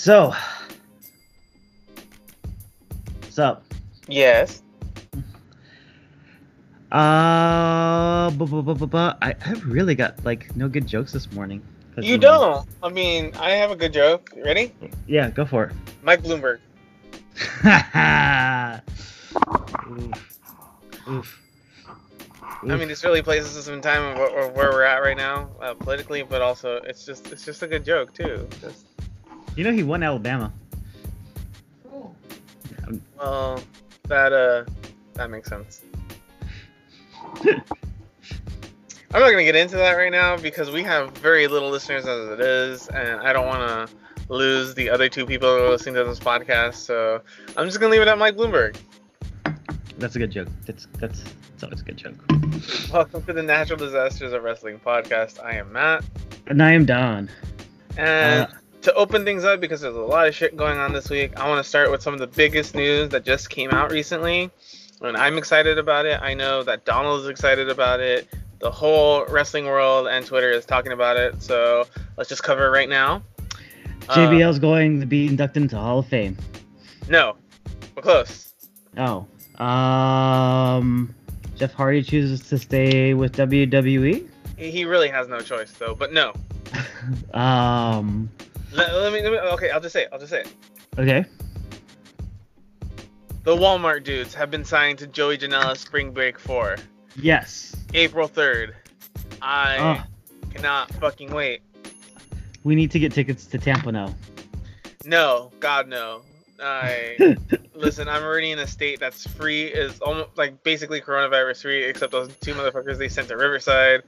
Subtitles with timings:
[0.00, 0.32] So,
[3.20, 3.62] what's up?
[4.08, 4.62] Yes.
[6.90, 11.30] Uh, bu- bu- bu- bu- bu- I I really got like no good jokes this
[11.32, 11.60] morning.
[11.98, 12.66] You don't.
[12.82, 14.32] I mean, I have a good joke.
[14.42, 14.72] Ready?
[15.06, 15.76] Yeah, go for it.
[16.02, 16.60] Mike Bloomberg.
[19.90, 20.38] Oof.
[21.10, 21.40] Oof.
[22.62, 25.74] I mean, this really places us in time of where we're at right now, uh,
[25.74, 28.48] politically, but also it's just it's just a good joke too.
[28.62, 28.89] Just
[29.60, 30.50] you know he won Alabama.
[33.18, 33.62] well,
[34.08, 34.64] that uh,
[35.12, 35.82] that makes sense.
[37.44, 42.30] I'm not gonna get into that right now because we have very little listeners as
[42.30, 43.60] it is, and I don't want
[43.90, 43.94] to
[44.32, 46.76] lose the other two people who are listening to this podcast.
[46.76, 47.20] So
[47.54, 48.78] I'm just gonna leave it at Mike Bloomberg.
[49.98, 50.48] That's a good joke.
[50.64, 52.24] That's that's that's always a good joke.
[52.90, 55.38] Welcome to the Natural Disasters of Wrestling podcast.
[55.44, 56.02] I am Matt.
[56.46, 57.28] And I am Don.
[57.98, 61.10] And Uh, to open things up, because there's a lot of shit going on this
[61.10, 63.90] week, I want to start with some of the biggest news that just came out
[63.90, 64.50] recently.
[65.02, 66.20] And I'm excited about it.
[66.22, 68.28] I know that Donald is excited about it.
[68.58, 71.42] The whole wrestling world and Twitter is talking about it.
[71.42, 71.86] So
[72.18, 73.22] let's just cover it right now.
[74.08, 76.36] Uh, JBL's going to be inducted into Hall of Fame.
[77.08, 77.36] no,
[77.96, 78.52] we're close.
[78.96, 79.26] Oh.
[79.62, 81.14] Um.
[81.56, 83.36] Jeff Hardy chooses to stay with?
[83.36, 84.26] WWE.
[84.56, 85.94] He he really has no choice, though.
[85.94, 86.32] But no.
[87.34, 88.30] um.
[88.72, 89.38] Let, let me, let me.
[89.38, 90.08] Okay, I'll just say it.
[90.12, 90.54] I'll just say it.
[90.98, 91.24] Okay.
[93.42, 96.76] The Walmart dudes have been signed to Joey Janela Spring Break 4,
[97.16, 97.74] Yes.
[97.94, 98.74] April 3rd.
[99.40, 101.62] I Oh, cannot fucking wait.
[102.64, 104.14] we need to get tickets to Tampa now.
[105.06, 106.20] No, God no.
[106.62, 107.36] I
[107.74, 108.08] listen.
[108.08, 112.34] I'm already in a state that's free, is almost like basically coronavirus free, except those
[112.36, 114.02] two motherfuckers they sent to Riverside.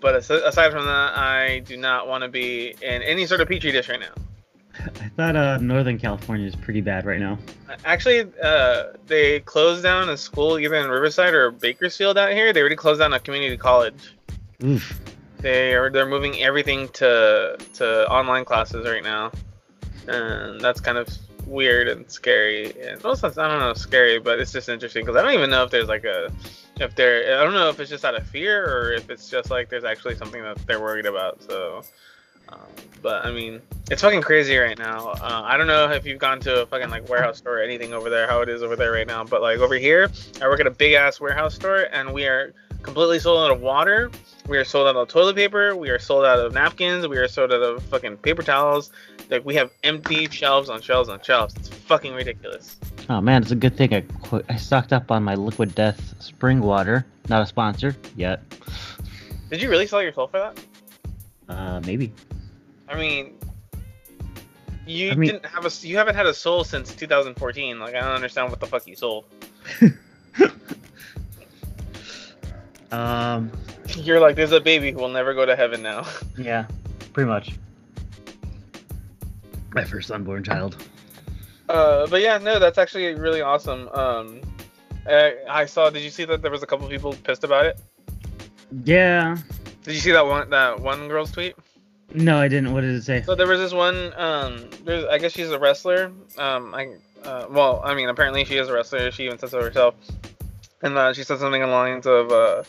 [0.00, 3.48] But as- aside from that, I do not want to be in any sort of
[3.48, 4.14] petri dish right now.
[4.78, 7.38] I thought uh, Northern California is pretty bad right now.
[7.84, 12.52] Actually, uh, they closed down a school either in Riverside or Bakersfield out here.
[12.52, 14.14] They already closed down a community college.
[14.64, 14.98] Oof.
[15.38, 19.32] They are they're moving everything to to online classes right now,
[20.06, 21.08] and that's kind of
[21.46, 22.72] weird and scary.
[22.80, 25.64] And also, I don't know, scary, but it's just interesting because I don't even know
[25.64, 26.30] if there's like a
[26.80, 29.50] if they're I don't know if it's just out of fear or if it's just
[29.50, 31.42] like there's actually something that they're worried about.
[31.42, 31.82] So.
[32.48, 32.58] Um,
[33.00, 35.08] but I mean, it's fucking crazy right now.
[35.08, 37.94] Uh, I don't know if you've gone to a fucking like warehouse store or anything
[37.94, 39.24] over there, how it is over there right now.
[39.24, 40.10] But like over here,
[40.40, 43.60] I work at a big ass warehouse store, and we are completely sold out of
[43.60, 44.10] water.
[44.48, 45.76] We are sold out of toilet paper.
[45.76, 47.06] We are sold out of napkins.
[47.06, 48.90] We are sold out of fucking paper towels.
[49.30, 51.54] Like we have empty shelves on shelves on shelves.
[51.56, 52.76] It's fucking ridiculous.
[53.08, 56.14] Oh man, it's a good thing I qu- I stocked up on my Liquid Death
[56.20, 57.06] spring water.
[57.28, 58.42] Not a sponsor yet.
[59.50, 60.58] Did you really sell your soul for that?
[61.48, 62.12] Uh, maybe.
[62.88, 63.38] I mean,
[64.86, 67.78] you I mean- didn't have a you haven't had a soul since 2014.
[67.78, 69.24] Like I don't understand what the fuck you sold.
[72.92, 73.50] Um,
[73.96, 76.06] You're like, there's a baby who will never go to heaven now.
[76.38, 76.66] yeah,
[77.12, 77.52] pretty much.
[79.74, 80.76] My first unborn child.
[81.68, 83.88] Uh, but yeah, no, that's actually really awesome.
[83.88, 84.42] Um,
[85.06, 85.88] I, I saw.
[85.88, 87.80] Did you see that there was a couple people pissed about it?
[88.84, 89.38] Yeah.
[89.82, 91.56] Did you see that one that one girl's tweet?
[92.14, 92.72] No, I didn't.
[92.72, 93.22] What did it say?
[93.22, 94.12] So there was this one.
[94.16, 96.12] Um, there's I guess she's a wrestler.
[96.36, 99.10] Um, I uh, well, I mean, apparently she is a wrestler.
[99.10, 99.94] She even says so herself.
[100.82, 102.62] And uh, she said something along the lines of uh,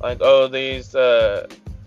[0.00, 1.46] like, oh, these uh,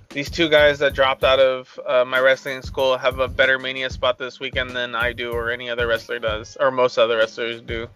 [0.09, 3.90] these two guys that dropped out of uh, my wrestling school have a better mania
[3.90, 7.62] spot this weekend than I do, or any other wrestler does, or most other wrestlers
[7.62, 7.88] do.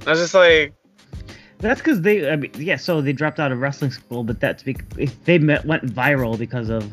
[0.00, 0.74] And I was just like,
[1.58, 2.30] That's because they.
[2.30, 2.76] I mean, yeah.
[2.76, 6.68] So they dropped out of wrestling school, but that's because they met, went viral because
[6.68, 6.92] of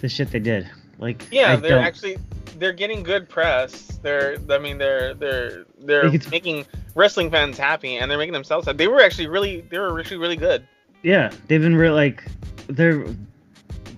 [0.00, 0.68] the shit they did.
[0.98, 2.18] Like, Yeah, I they're don't- actually
[2.58, 3.98] they're getting good press.
[4.02, 8.66] They're I mean they're they're they're it's- making wrestling fans happy and they're making themselves
[8.66, 8.78] happy.
[8.78, 10.66] They were actually really they were actually really good.
[11.02, 12.24] Yeah, they've been real like
[12.66, 13.06] there.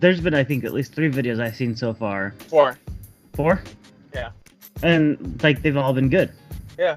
[0.01, 2.35] There's been I think at least three videos I've seen so far.
[2.49, 2.79] Four.
[3.35, 3.63] Four.
[4.15, 4.31] Yeah.
[4.83, 6.33] And like they've all been good.
[6.79, 6.97] Yeah.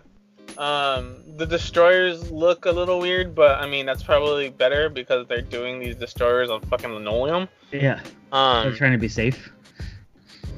[0.57, 5.42] Um the destroyers look a little weird, but I mean that's probably better because they're
[5.42, 7.48] doing these destroyers on fucking linoleum.
[7.71, 8.00] Yeah.
[8.31, 9.51] Um, They're trying to be safe.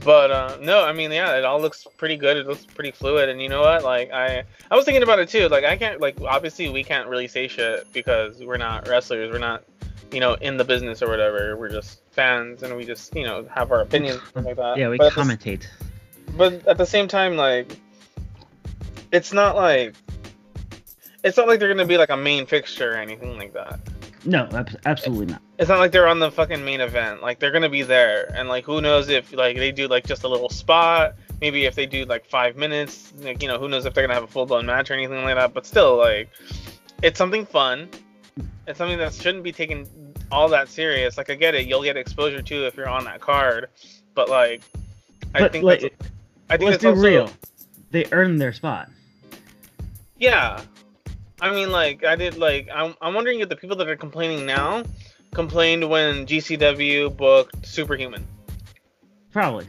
[0.04, 2.38] But uh no, I mean yeah, it all looks pretty good.
[2.38, 3.84] It looks pretty fluid and you know what?
[3.84, 5.48] Like I I was thinking about it too.
[5.50, 9.32] Like I can't like obviously we can't really say shit because we're not wrestlers.
[9.32, 9.64] We're not
[10.12, 11.56] you know, in the business or whatever.
[11.58, 14.78] We're just fans and we just, you know, have our opinions like that.
[14.78, 15.68] Yeah, we but at, the, commentate.
[16.36, 17.78] but at the same time, like,
[19.12, 19.96] it's not like,
[21.24, 23.80] it's not like they're gonna be like a main fixture or anything like that.
[24.26, 25.42] No, ab- absolutely not.
[25.60, 27.22] It's not like they're on the fucking main event.
[27.22, 30.24] Like they're gonna be there, and like who knows if like they do like just
[30.24, 33.86] a little spot maybe if they do like five minutes, like you know, who knows
[33.86, 35.54] if they're gonna have a full blown match or anything like that.
[35.54, 36.30] But still, like,
[37.04, 37.90] it's something fun.
[38.68, 39.88] It's something that shouldn't be taken
[40.32, 41.18] all that serious.
[41.18, 43.70] Like I get it, you'll get exposure too if you're on that card,
[44.14, 44.62] but like,
[45.34, 45.96] I But think like, that's,
[46.50, 47.30] I think let's be also, real.
[47.92, 48.90] They earned their spot.
[50.18, 50.62] Yeah,
[51.40, 52.38] I mean, like I did.
[52.38, 54.84] Like I'm, I'm wondering if the people that are complaining now
[55.34, 58.26] complained when GCW booked Superhuman.
[59.32, 59.68] Probably.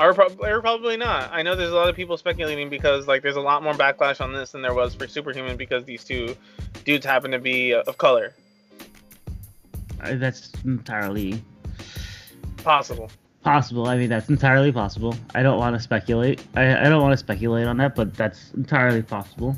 [0.00, 1.30] Or, prob- or probably not.
[1.32, 4.20] I know there's a lot of people speculating because like there's a lot more backlash
[4.20, 6.34] on this than there was for Superhuman because these two
[6.84, 8.32] dudes happen to be uh, of color.
[10.02, 11.42] Uh, That's entirely
[12.64, 13.10] Possible.
[13.42, 13.86] possible.
[13.88, 15.14] I mean, that's entirely possible.
[15.34, 16.42] I don't want to speculate.
[16.54, 19.56] I, I don't want to speculate on that, but that's entirely possible.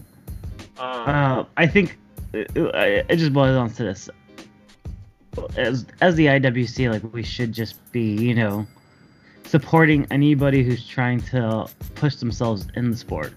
[0.78, 1.98] Um, Uh, I think
[2.32, 4.08] it, it it just boils down to this.
[5.56, 8.66] As as the IWC, like we should just be, you know,
[9.44, 13.32] supporting anybody who's trying to push themselves in the sport.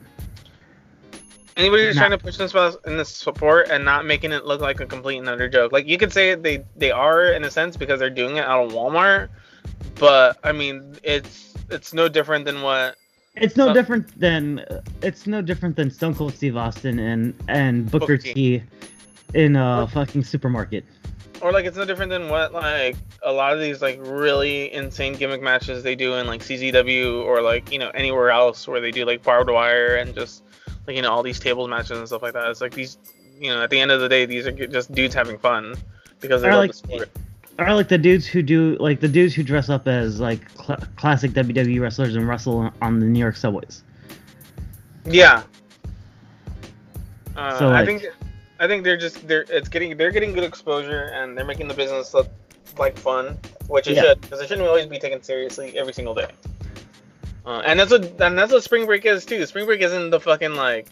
[1.55, 4.61] Anybody who's Not- trying to push themselves in the support and not making it look
[4.61, 5.71] like a complete and utter joke.
[5.71, 8.65] Like you could say they they are in a sense because they're doing it out
[8.65, 9.29] of Walmart,
[9.95, 12.95] but I mean it's it's no different than what
[13.35, 14.63] It's no different than
[15.01, 18.33] it's no different than Stone Cold Steve Austin and and Booker, Booker T.
[18.33, 18.63] T
[19.33, 20.85] in a fucking supermarket.
[21.41, 25.13] Or like it's no different than what like a lot of these like really insane
[25.13, 28.91] gimmick matches they do in like CZW or like you know anywhere else where they
[28.91, 30.43] do like barbed wire and just
[30.87, 32.49] like you know all these tables matches and stuff like that.
[32.49, 32.97] It's like these
[33.39, 35.75] you know at the end of the day these are just dudes having fun
[36.19, 37.09] because they are like- the sport.
[37.59, 40.77] Or like the dudes who do like the dudes who dress up as like cl-
[40.95, 43.83] classic WWE wrestlers and wrestle on the New York subways.
[45.05, 45.41] Yeah.
[47.35, 48.03] Uh, So, I think
[48.59, 51.73] I think they're just they're it's getting they're getting good exposure and they're making the
[51.73, 52.27] business look
[52.77, 53.37] like fun,
[53.67, 54.01] which it Yeah.
[54.03, 56.27] should because it shouldn't always be taken seriously every single day.
[57.45, 59.45] Uh, and that's what and that's what Spring Break is too.
[59.45, 60.87] Spring Break isn't the fucking like,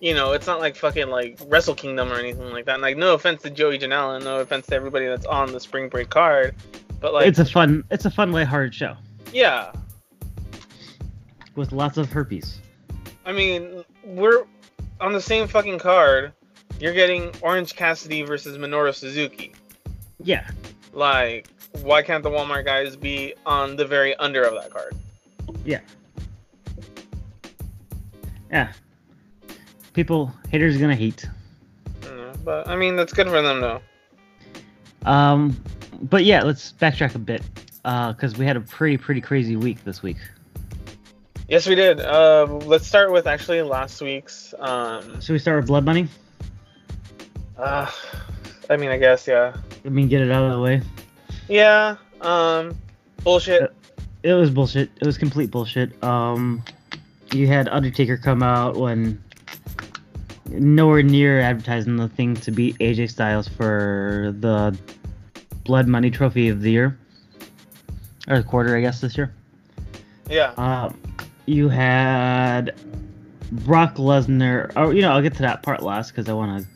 [0.00, 2.74] you know, it's not like fucking like Wrestle Kingdom or anything like that.
[2.74, 5.60] And, like no offense to Joey Janela, and no offense to everybody that's on the
[5.60, 6.54] Spring Break card,
[7.00, 8.96] but like it's a fun it's a fun lighthearted show
[9.32, 9.72] yeah,
[11.56, 12.60] with lots of herpes.
[13.26, 14.44] I mean, we're
[15.00, 16.32] on the same fucking card.
[16.80, 19.52] You're getting Orange Cassidy versus Minoru Suzuki.
[20.22, 20.48] Yeah.
[20.92, 21.48] Like,
[21.82, 24.94] why can't the Walmart guys be on the very under of that card?
[25.64, 25.80] Yeah.
[28.50, 28.72] Yeah.
[29.92, 31.28] People haters gonna hate.
[32.04, 33.80] I but I mean, that's good for them though.
[35.04, 35.60] Um,
[36.02, 37.42] but yeah, let's backtrack a bit,
[37.84, 40.18] uh, because we had a pretty pretty crazy week this week.
[41.48, 42.00] Yes, we did.
[42.00, 44.54] Uh, let's start with actually last week's.
[44.58, 46.06] Um, Should we start with Blood Money?
[47.58, 47.90] Uh,
[48.70, 50.82] I mean, I guess yeah, I mean, get it out of the way.
[51.48, 51.96] yeah.
[52.20, 52.76] Um,
[53.22, 53.72] bullshit.
[54.22, 54.90] It was bullshit.
[55.00, 56.02] It was complete bullshit.
[56.02, 56.64] Um,
[57.32, 59.22] you had Undertaker come out when
[60.50, 64.76] nowhere near advertising the thing to beat AJ Styles for the
[65.64, 66.98] Blood Money Trophy of the year
[68.28, 69.32] or the quarter, I guess, this year.
[70.28, 70.52] Yeah.
[70.56, 70.98] Um,
[71.46, 72.74] you had
[73.52, 74.72] Brock Lesnar.
[74.76, 76.68] Oh, you know, I'll get to that part last because I want to.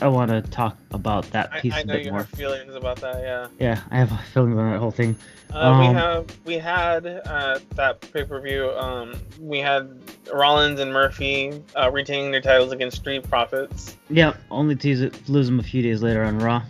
[0.00, 2.20] I want to talk about that I, piece I a know bit you more.
[2.20, 3.20] have feelings about that.
[3.22, 3.46] Yeah.
[3.58, 5.16] Yeah, I have feelings feeling about that whole thing.
[5.52, 8.70] Uh, we Um, have we had uh, that pay per view.
[8.70, 9.90] Um, we had
[10.32, 13.96] Rollins and Murphy uh, retaining their titles against Street Profits.
[14.08, 16.62] Yeah, only to lose them a few days later on Raw.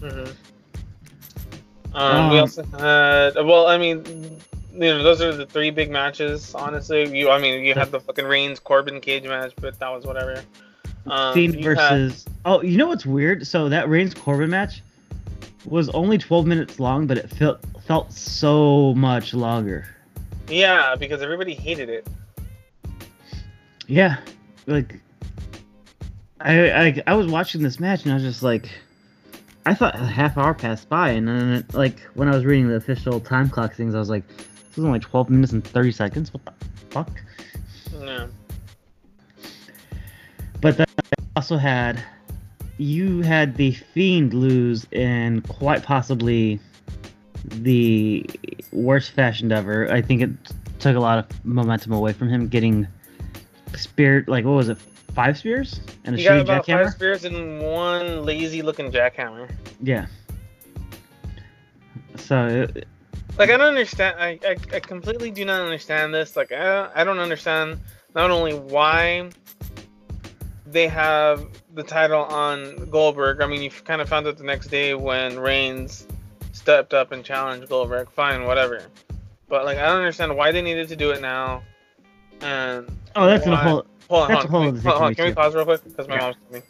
[0.00, 0.24] hmm
[1.94, 4.04] Um, we Um, also had well, I mean,
[4.72, 6.54] you know, those are the three big matches.
[6.54, 10.04] Honestly, you, I mean, you had the fucking Reigns Corbin cage match, but that was
[10.04, 10.42] whatever.
[11.06, 12.26] Um, you had- versus.
[12.44, 13.46] Oh, you know what's weird?
[13.46, 14.82] So that Reigns Corbin match
[15.66, 19.86] was only 12 minutes long, but it felt felt so much longer.
[20.48, 22.06] yeah, because everybody hated it.
[23.86, 24.18] Yeah,
[24.66, 25.00] like
[26.40, 28.68] I, I I was watching this match and I was just like,
[29.66, 32.68] I thought a half hour passed by, and then it, like when I was reading
[32.68, 35.92] the official time clock things, I was like, this is only 12 minutes and 30
[35.92, 36.32] seconds.
[36.32, 36.52] What the
[36.90, 37.10] fuck?
[38.00, 38.26] Yeah.
[40.60, 42.02] But then I also had
[42.78, 46.58] you had the Fiend lose in quite possibly
[47.44, 48.28] the
[48.72, 49.90] worst fashion ever.
[49.92, 50.30] I think it
[50.78, 52.86] took a lot of momentum away from him getting
[53.76, 54.28] speared.
[54.28, 54.78] Like what was it?
[55.14, 56.84] Five spears and a You got about jackhammer.
[56.84, 59.50] five spears and one lazy looking jackhammer.
[59.82, 60.06] Yeah.
[62.16, 62.86] So it,
[63.38, 64.16] Like I don't understand.
[64.20, 66.36] I, I, I completely do not understand this.
[66.36, 67.80] Like I, I don't understand
[68.14, 69.30] not only why
[70.70, 73.40] they have the title on Goldberg.
[73.40, 76.06] I mean, you kind of found out the next day when Reigns
[76.52, 78.10] stepped up and challenged Goldberg.
[78.10, 78.82] Fine, whatever.
[79.48, 81.62] but like I don't understand why they needed to do it now.
[82.40, 83.86] And Oh, that's a why- whole.
[84.08, 84.74] hold on, That's hold a whole on.
[84.74, 85.84] Can we, hold on, can we pause real quick?
[85.84, 86.20] Because my Yeah.
[86.20, 86.68] mom's calling me.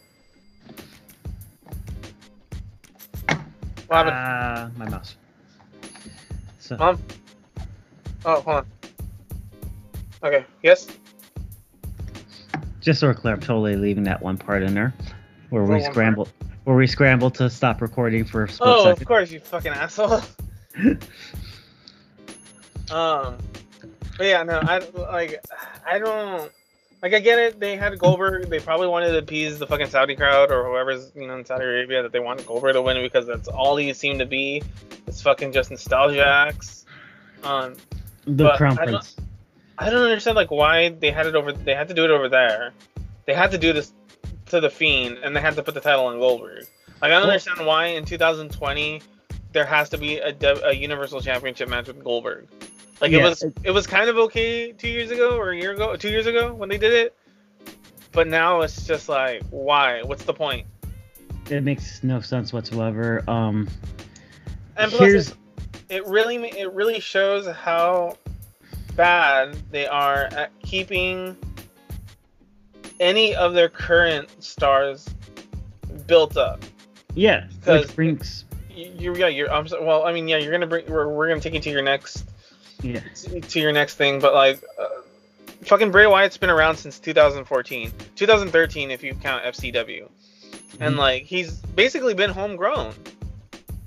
[3.86, 4.16] What happened?
[4.16, 5.16] Uh, my mouse.
[6.58, 6.98] So, Mom?
[8.24, 8.66] Oh, hold on.
[10.22, 10.44] Okay.
[10.62, 10.86] Yes.
[12.80, 14.94] Just so we're clear, I'm totally leaving that one part in there,
[15.50, 15.92] where we one part?
[15.92, 16.28] scramble,
[16.64, 20.20] where we scramble to stop recording for a split Oh, of course, you fucking asshole.
[22.90, 23.38] um,
[24.16, 25.44] but yeah, no, I like,
[25.86, 26.50] I don't
[27.02, 27.14] like.
[27.14, 27.60] I get it.
[27.60, 28.48] They had Goldberg.
[28.50, 31.64] They probably wanted to appease the fucking Saudi crowd or whoever's you know in Saudi
[31.64, 34.62] Arabia that they wanted Goldberg to win because that's all he seemed to be.
[35.06, 36.84] It's fucking just nostalgia acts.
[37.42, 37.76] Um,
[38.26, 39.16] the Crown Prince.
[39.80, 41.52] I don't understand like why they had it over.
[41.52, 42.72] They had to do it over there.
[43.26, 43.92] They had to do this
[44.46, 46.66] to the Fiend, and they had to put the title on Goldberg.
[47.00, 49.00] Like I don't Well- understand why in 2020
[49.52, 50.34] there has to be a,
[50.64, 52.46] a Universal Championship match with Goldberg.
[53.00, 55.56] Like Yeah, it was, it- it was kind of okay two years ago or a
[55.56, 57.16] year ago, two years ago when they did it.
[58.12, 60.02] But now it's just like, why?
[60.02, 60.66] What's the point?
[61.48, 63.24] It makes no sense whatsoever.
[63.28, 63.68] Um,
[64.76, 65.36] And plus, here's it,
[65.88, 68.16] it really, it really shows how
[68.96, 71.36] bad they are at keeping
[72.98, 75.08] any of their current stars
[76.06, 76.62] built up.
[77.14, 78.44] yeah, because- brings
[78.74, 79.50] You, yeah, you're.
[79.52, 80.04] I'm so, well.
[80.04, 80.86] I mean, yeah, you're gonna bring.
[80.86, 82.24] We're, we're gonna take you to your next
[82.82, 83.00] yeah.
[83.48, 84.86] to your next thing, but like, uh,
[85.64, 90.08] fucking Bray Wyatt's been around since 2014, 2013 if you count FCW,
[90.78, 90.98] and Mhm.
[90.98, 92.94] like he's basically been homegrown,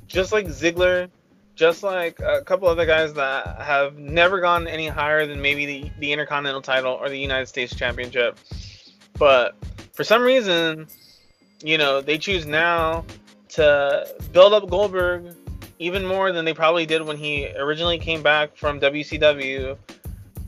[0.06, 1.10] just like Ziggler,
[1.56, 5.92] just like a couple other guys that have never gone any higher than maybe the
[6.00, 8.38] the Intercontinental title or the United States Championship,
[9.18, 9.56] but
[9.94, 10.88] for some reason,
[11.64, 13.06] you know, they choose now
[13.50, 15.36] to build up Goldberg
[15.80, 19.78] even more than they probably did when he originally came back from WCW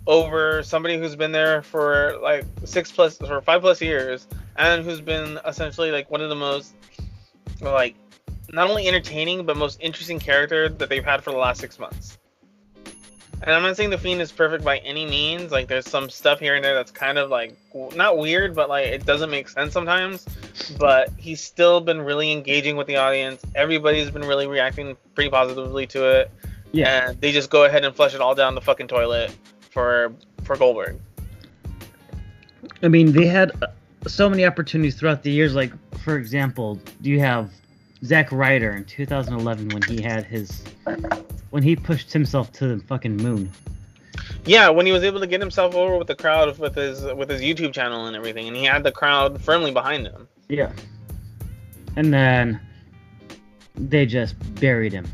[0.07, 5.01] over somebody who's been there for like six plus or five plus years and who's
[5.01, 6.73] been essentially like one of the most
[7.61, 7.95] like
[8.55, 12.17] not only entertaining but most interesting character that they've had for the last six months.
[13.41, 15.51] And I'm not saying the Fiend is perfect by any means.
[15.51, 17.55] Like there's some stuff here and there that's kind of like
[17.93, 20.25] not weird, but like it doesn't make sense sometimes.
[20.79, 23.43] But he's still been really engaging with the audience.
[23.53, 26.31] Everybody's been really reacting pretty positively to it.
[26.71, 27.09] Yeah.
[27.09, 29.35] And they just go ahead and flush it all down the fucking toilet
[29.69, 30.97] for for Goldberg.
[32.81, 33.67] I mean, they had uh,
[34.07, 35.55] so many opportunities throughout the years.
[35.55, 37.51] Like, for example, do you have
[38.05, 40.63] Zack Ryder in 2011 when he had his
[41.49, 43.51] when he pushed himself to the fucking moon.
[44.45, 47.29] Yeah, when he was able to get himself over with the crowd with his with
[47.29, 50.27] his YouTube channel and everything, and he had the crowd firmly behind him.
[50.49, 50.71] Yeah.
[51.95, 52.59] And then
[53.75, 55.07] they just buried him.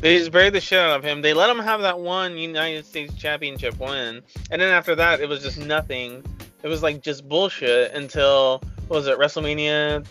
[0.00, 1.20] They just buried the shit out of him.
[1.20, 5.28] They let him have that one United States Championship win, and then after that, it
[5.28, 6.24] was just nothing.
[6.62, 10.06] It was like just bullshit until what was it WrestleMania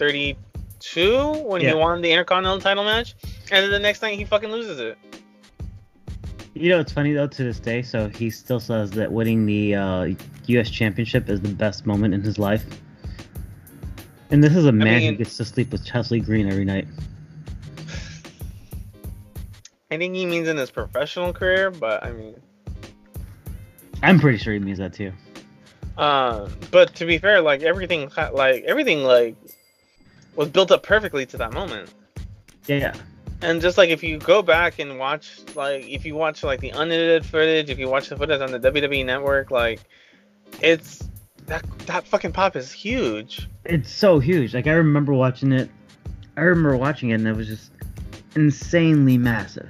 [0.79, 1.69] 32 when Yeah.
[1.69, 3.15] he won the Intercontinental title match,
[3.51, 4.97] and then the next night he fucking loses it.
[6.53, 7.81] You know, it's funny though to this day.
[7.81, 10.09] So he still says that winning the uh,
[10.47, 10.69] U.S.
[10.69, 12.65] Championship is the best moment in his life.
[14.31, 16.87] And this is a man mean- who gets to sleep with Chelsea Green every night.
[19.91, 22.35] I think he means in his professional career, but I mean,
[24.03, 25.11] I'm pretty sure he means that too.
[25.97, 29.35] Um, but to be fair, like everything, like everything, like
[30.39, 31.93] was built up perfectly to that moment.
[32.65, 32.93] Yeah.
[33.41, 36.69] And just like if you go back and watch, like if you watch like the
[36.69, 39.81] unedited footage, if you watch the footage on the WWE Network, like
[40.61, 41.03] it's
[41.47, 43.49] that that fucking pop is huge.
[43.65, 44.53] It's so huge.
[44.53, 45.69] Like I remember watching it.
[46.37, 47.71] I remember watching it, and it was just
[48.35, 49.69] insanely massive.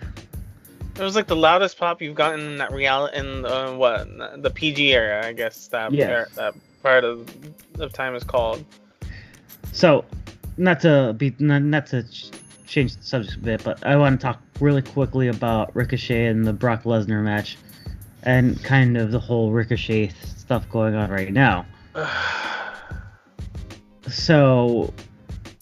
[0.96, 4.08] It was like the loudest pop you've gotten in that reality in uh, what
[4.44, 6.06] the PG era, I guess that Yeah.
[6.10, 7.28] era- that part of
[7.80, 8.64] of time is called.
[9.72, 10.04] So,
[10.60, 12.30] not to be not, not to ch-
[12.68, 16.46] change the subject a bit, but I want to talk really quickly about Ricochet and
[16.46, 17.58] the Brock Lesnar match,
[18.24, 21.66] and kind of the whole Ricochet stuff going on right now.
[24.08, 24.92] So,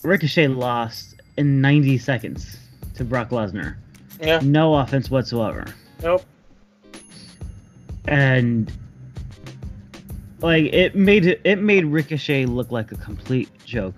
[0.03, 2.57] Ricochet lost in 90 seconds
[2.95, 3.75] to Brock Lesnar.
[4.21, 4.39] yeah.
[4.41, 5.65] No offense whatsoever.
[6.01, 6.23] Nope.
[8.07, 8.71] and
[10.39, 13.95] like it made it, it made Ricochet look like a complete joke.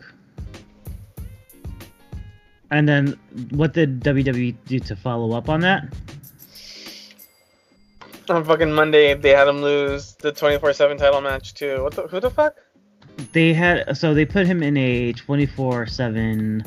[2.72, 3.20] And then
[3.52, 5.92] what did WWE do to follow up on that?
[8.30, 11.82] On fucking Monday, they had him lose the 24/7 title match too.
[11.84, 12.04] What the?
[12.04, 12.56] Who the fuck?
[13.34, 16.64] They had so they put him in a 24/7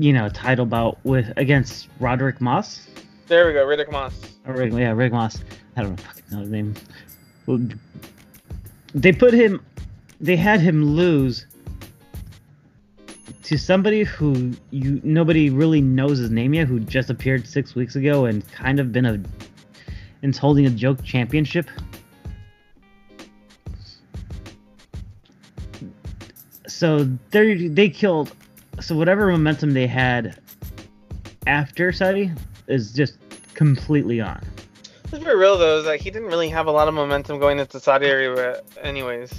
[0.00, 2.88] you know, title bout with against Roderick Moss.
[3.26, 4.14] There we go, Riddick Moss.
[4.46, 5.44] or Rig, yeah, Rig Moss.
[5.76, 6.00] I don't
[6.32, 6.74] know his name.
[8.94, 9.64] They put him.
[10.20, 11.46] They had him lose
[13.42, 17.96] to somebody who you nobody really knows his name yet, who just appeared six weeks
[17.96, 19.20] ago and kind of been a,
[20.22, 21.68] and holding a joke championship.
[26.66, 28.32] So they they killed.
[28.80, 30.38] So whatever momentum they had
[31.46, 32.30] after Saudi
[32.66, 33.18] is just
[33.54, 34.42] completely on.
[35.12, 37.58] Let's be real though, is that he didn't really have a lot of momentum going
[37.58, 39.32] into Saudi Arabia, anyways.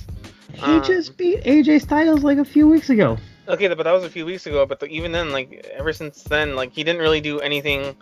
[0.54, 3.18] He Um, just beat AJ Styles like a few weeks ago.
[3.52, 4.66] Okay, but that was a few weeks ago.
[4.66, 7.96] But the, even then, like ever since then, like he didn't really do anything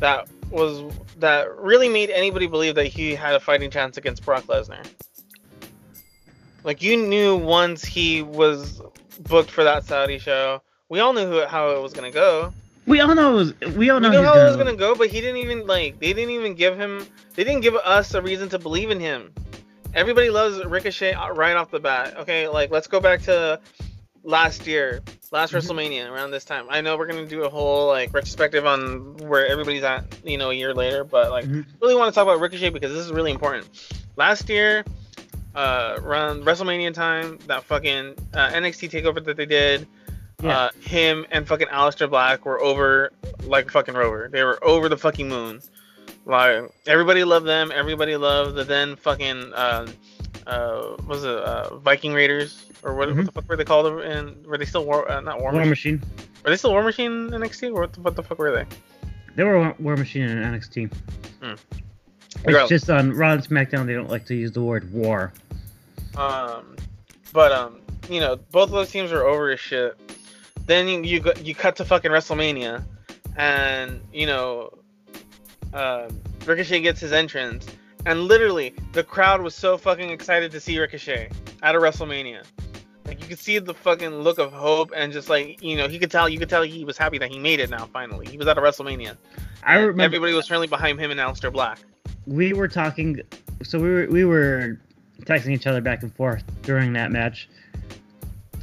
[0.00, 0.82] that was
[1.18, 4.84] that really made anybody believe that he had a fighting chance against Brock Lesnar.
[6.64, 8.82] Like you knew once he was
[9.20, 12.52] booked for that Saudi show, we all knew who, how it was gonna go.
[12.86, 13.34] We all know.
[13.34, 15.66] Was, we all We know how gonna, it was gonna go, but he didn't even
[15.66, 16.00] like.
[16.00, 17.06] They didn't even give him.
[17.34, 19.32] They didn't give us a reason to believe in him.
[19.94, 22.16] Everybody loves Ricochet right off the bat.
[22.16, 23.60] Okay, like let's go back to
[24.24, 25.58] last year, last Mhm.
[25.60, 26.66] WrestleMania around this time.
[26.68, 30.50] I know we're gonna do a whole like retrospective on where everybody's at, you know,
[30.50, 31.64] a year later, but like Mhm.
[31.80, 33.66] really want to talk about Ricochet because this is really important.
[34.16, 34.84] Last year,
[35.54, 39.86] uh, around WrestleMania time, that fucking uh, NXT takeover that they did,
[40.42, 40.56] Yeah.
[40.58, 43.10] uh, him and fucking Aleister Black were over
[43.44, 44.28] like fucking Rover.
[44.30, 45.60] They were over the fucking moon.
[46.26, 47.72] Like everybody loved them.
[47.74, 49.86] Everybody loved the then fucking uh,
[50.48, 53.26] uh, was it uh, Viking Raiders or what, what Mhm.
[53.26, 54.02] the fuck were they called?
[54.02, 55.10] And were they still war?
[55.10, 56.00] Uh, not War, War Machine?
[56.00, 56.02] Machine.
[56.44, 57.70] Were they still War Machine in NXT?
[57.74, 58.64] Or what the, what the fuck were they?
[59.36, 60.92] They were War- Machine in NXT.
[61.42, 61.54] Hmm.
[62.44, 65.32] It's just on Raw and SmackDown they don't like to use the word war.
[66.16, 66.76] Um,
[67.32, 69.96] but um, you know, both of those teams were over as shit.
[70.66, 72.84] Then you you, you cut to fucking WrestleMania,
[73.36, 74.72] and you know,
[75.72, 77.66] um, Ricochet gets his entrance,
[78.08, 81.30] and literally the crowd was so fucking excited to see Ricochet
[81.62, 82.42] at a WrestleMania.
[83.04, 85.98] Like you could see the fucking look of hope, and just like you know, he
[85.98, 87.86] could tell you could tell he was happy that he made it now.
[87.92, 89.16] Finally, he was at a WrestleMania.
[89.62, 91.78] I remember everybody was firmly behind him and Aleister Black.
[92.26, 93.20] we were talking
[93.62, 94.80] so we were we were
[95.22, 97.48] texting each other back and forth during that match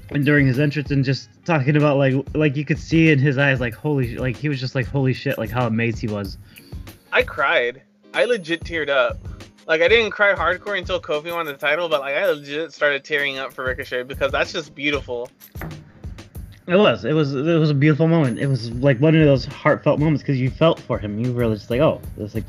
[0.10, 3.38] and during his entrance and just talking about like like you could see in his
[3.38, 6.38] eyes like holy like he was just like holy shit like how amazed he was
[7.12, 7.82] I cried.
[8.14, 9.18] I legit teared up.
[9.68, 13.04] Like I didn't cry hardcore until Kofi won the title, but like I legit started
[13.04, 15.30] tearing up for Ricochet because that's just beautiful.
[16.68, 19.46] it was it was it was a beautiful moment it was like one of those
[19.46, 22.44] heartfelt moments because you felt for him you were just like oh it's like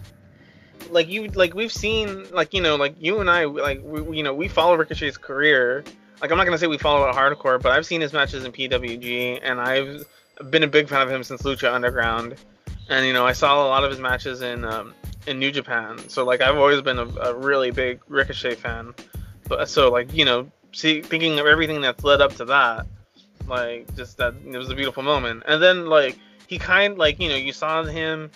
[0.90, 4.22] Like you, like we've seen, like you know, like you and I, like we, you
[4.22, 5.84] know, we follow Ricochet's career.
[6.20, 8.52] Like I'm not gonna say we follow it hardcore, but I've seen his matches in
[8.52, 10.04] PWG, and I've
[10.50, 12.36] been a big fan of him since Lucha Underground.
[12.88, 14.94] And you know, I saw a lot of his matches in um,
[15.26, 15.98] in New Japan.
[16.08, 18.94] So like I've always been a, a really big Ricochet fan.
[19.48, 22.86] But so like you know, see, thinking of everything that's led up to that,
[23.46, 25.42] like just that it was a beautiful moment.
[25.46, 28.30] And then like he kind like you know you saw him,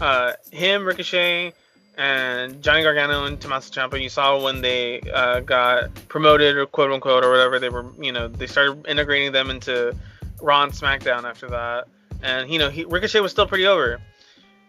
[0.00, 1.52] uh, him Ricochet
[1.96, 4.00] and Johnny Gargano and Tommaso Ciampa.
[4.00, 7.86] You saw when they uh, got promoted or quote unquote or whatever they were.
[8.00, 9.94] You know they started integrating them into
[10.40, 11.88] Raw and SmackDown after that.
[12.22, 14.00] And you know he, Ricochet was still pretty over.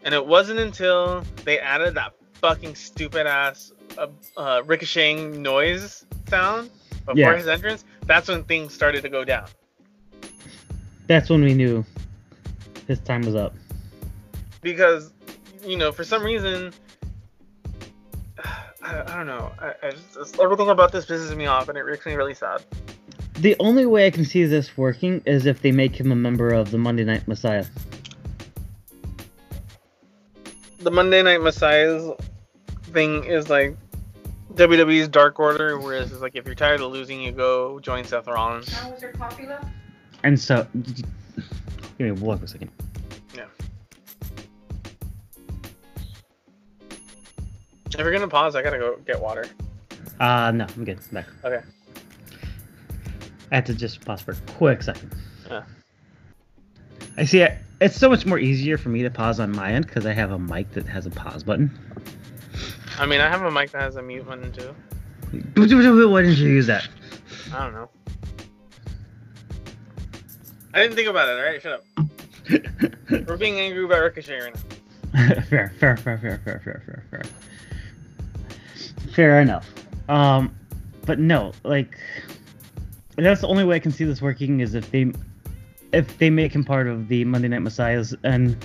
[0.04, 4.08] And it wasn't until they added that fucking stupid ass uh,
[4.38, 6.70] uh, ricocheting noise sound
[7.06, 7.36] before Yeah.
[7.38, 7.84] his entrance.
[8.06, 9.48] That's when things started to go down.
[11.08, 11.84] that's when we knew
[12.88, 13.56] his time was up
[14.62, 15.12] because
[15.66, 16.72] you know for some reason
[18.84, 21.78] I, I don't know I, I just, it's- everything about this pisses me off and
[21.80, 22.62] it makes me really sad
[23.40, 26.54] the only way i can see this working is if they make him a member
[26.54, 27.66] of the monday night messiah
[30.80, 32.12] the monday night messiahs
[32.92, 33.76] thing is like
[34.56, 38.28] wwe's dark order whereas it's like if you're tired of losing you go join seth
[38.28, 38.70] rollins.
[38.70, 39.66] How was your coffee left?
[40.24, 41.06] and so give
[42.00, 42.72] me one second.
[47.92, 49.46] If you're gonna pause i gotta go get water.
[50.22, 51.00] Uh no i'm good.
[51.10, 51.26] I'm back.
[51.44, 51.62] Okay.
[53.52, 55.14] i had to just pause for a quick second.
[55.50, 55.64] Yeah.
[57.18, 59.88] i see it it's so much more easier for me to pause on my end
[59.88, 61.72] because i have a mic that has a pause button.
[62.98, 64.76] I mean i have a mic that has a mute button too.
[65.32, 66.88] Why didn't you use that?
[67.54, 67.90] I don't know.
[70.74, 71.62] I didn't think about it all right?
[71.62, 71.86] Shut up.
[73.28, 74.62] We're being angry about ricochet right now.
[75.50, 77.24] Fair, fair, fair, fair, fair, fair, fair, fair.
[79.14, 79.68] Fair enough.
[80.08, 80.56] Um,
[81.06, 81.98] but no, like
[83.16, 85.12] that's the only way I can see this working is if they,
[85.94, 88.56] if they make him part of the Monday Night Messiahs and,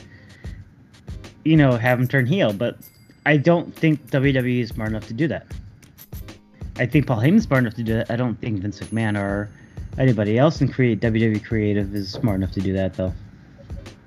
[1.44, 2.52] you know, have him turn heel.
[2.52, 2.78] But
[3.26, 5.46] I don't think WWE is smart enough to do that.
[6.76, 8.10] I think Paul Heyman's smart enough to do that.
[8.10, 9.48] I don't think Vince McMahon or
[9.96, 13.12] anybody else in create WWE creative is smart enough to do that though.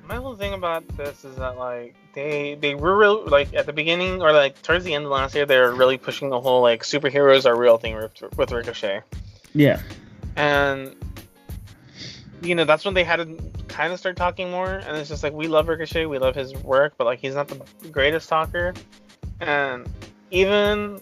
[0.05, 3.73] My whole thing about this is that like they they were real like at the
[3.73, 6.61] beginning or like towards the end of last year they were really pushing the whole
[6.61, 9.01] like superheroes are real thing with, with Ricochet,
[9.53, 9.81] Yeah.
[10.35, 10.95] and
[12.41, 14.67] you know that's when they had to kind of start talking more.
[14.67, 17.47] And it's just like we love Ricochet, we love his work, but like he's not
[17.47, 18.73] the greatest talker,
[19.39, 19.87] and
[20.31, 21.01] even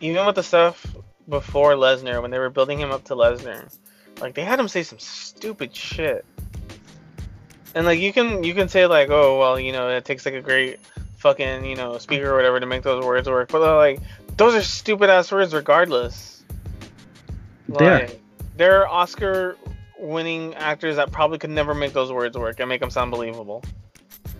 [0.00, 0.86] even with the stuff
[1.28, 3.74] before Lesnar when they were building him up to Lesnar,
[4.20, 6.24] like they had him say some stupid shit.
[7.74, 10.34] And like you can you can say like oh well you know it takes like
[10.34, 10.80] a great
[11.16, 14.00] fucking you know speaker or whatever to make those words work but uh, like
[14.40, 16.42] those are stupid ass words regardless.
[17.68, 18.20] Like,
[18.56, 19.56] there are Oscar
[20.00, 23.62] winning actors that probably could never make those words work and make them sound believable.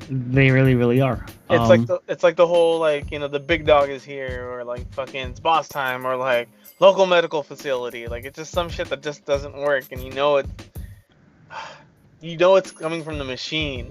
[0.08, 1.24] They really, really are.
[1.48, 4.02] It's Um, like the it's like the whole like you know the big dog is
[4.02, 6.48] here or like fucking it's boss time or like
[6.80, 10.38] local medical facility like it's just some shit that just doesn't work and you know
[10.38, 10.46] it
[12.20, 13.88] you know it's coming from the machine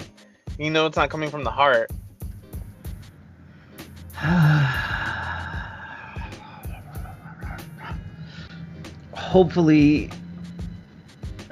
[0.58, 1.90] you know it's not coming from the heart
[9.30, 10.10] hopefully,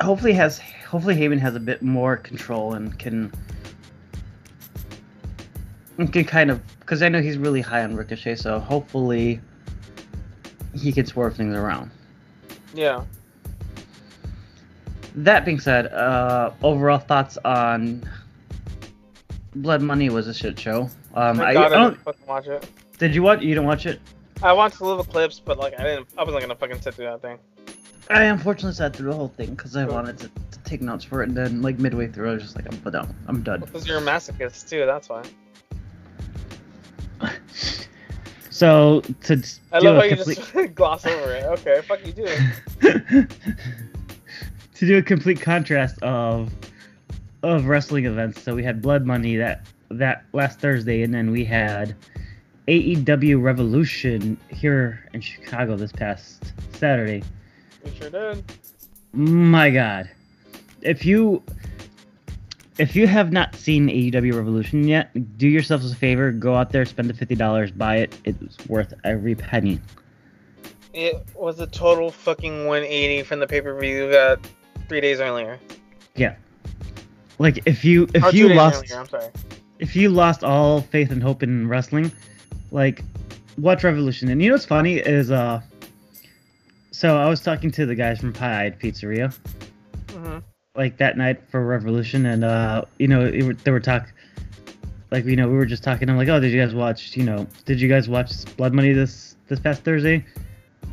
[0.01, 3.31] hopefully has hopefully Heyman has a bit more control and can
[5.97, 9.41] can kind of because I know he's really high on Ricochet, so hopefully
[10.75, 11.91] he can swerve things around.
[12.73, 13.03] yeah
[15.15, 18.07] That being said, uh, overall thoughts on
[19.55, 20.89] Blood Money was a shit show.
[21.15, 23.41] Um, I, I I don't, fucking watch it did you watch?
[23.41, 23.99] You didn't watch it?
[24.41, 27.05] I watched a little clips but like I didn't I wasn't gonna fucking sit through
[27.05, 27.39] that thing
[28.09, 31.23] I unfortunately sat through the whole thing because I wanted to, to take notes for
[31.23, 33.15] it, and then like midway through, I was just like, I'm done.
[33.27, 33.59] I'm done.
[33.59, 35.23] because you're a masochist too that's why
[38.49, 42.11] So to I do love how a you just gloss over it okay fuck you
[42.11, 42.25] do
[44.75, 46.51] to do a complete contrast of
[47.43, 48.41] of wrestling events.
[48.41, 51.95] So we had Blood Money that that last Thursday, and then we had
[52.67, 57.23] AEW Revolution here in Chicago this past Saturday.
[57.91, 58.43] We sure did
[59.13, 60.09] My God,
[60.81, 61.43] if you
[62.77, 66.85] if you have not seen AEW Revolution yet, do yourselves a favor, go out there,
[66.85, 68.15] spend the fifty dollars, buy it.
[68.25, 69.79] It's worth every penny.
[70.93, 74.39] It was a total fucking 180 from the pay per view that
[74.87, 75.59] three days earlier.
[76.15, 76.35] Yeah,
[77.39, 79.31] like if you if Or two you lost earlier, I'm sorry.
[79.79, 82.11] if you lost all faith and hope in wrestling,
[82.71, 83.03] like
[83.57, 84.29] watch Revolution.
[84.29, 85.61] And you know what's funny is uh
[86.97, 89.35] so I was talking to the guys from Pie Eyed Pizzeria
[90.11, 90.39] hmm
[90.75, 94.11] like that night for Revolution and uh you know it, they were talk
[95.11, 97.23] like you know we were just talking I'm like oh did you guys watch you
[97.23, 100.25] know did you guys watch Blood Money this this past Thursday?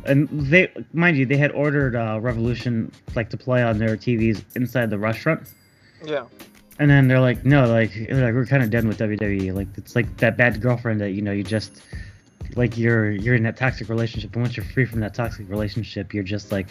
[0.05, 4.43] And they mind you they had ordered uh Revolution like to play on their TVs
[4.55, 5.47] inside the restaurant.
[6.03, 6.25] Yeah.
[6.77, 9.53] And then they're like, no, like, they're like we're kind of done with WWE.
[9.53, 11.81] Like, it's like that bad girlfriend that you know you just
[12.55, 16.13] like you're you're in that toxic relationship, and once you're free from that toxic relationship,
[16.13, 16.67] you're just like,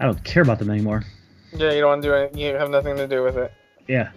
[0.00, 1.04] I don't care about them anymore.
[1.52, 2.36] Yeah, you don't want to do it.
[2.36, 3.52] You have nothing to do with it.
[3.86, 4.10] Yeah.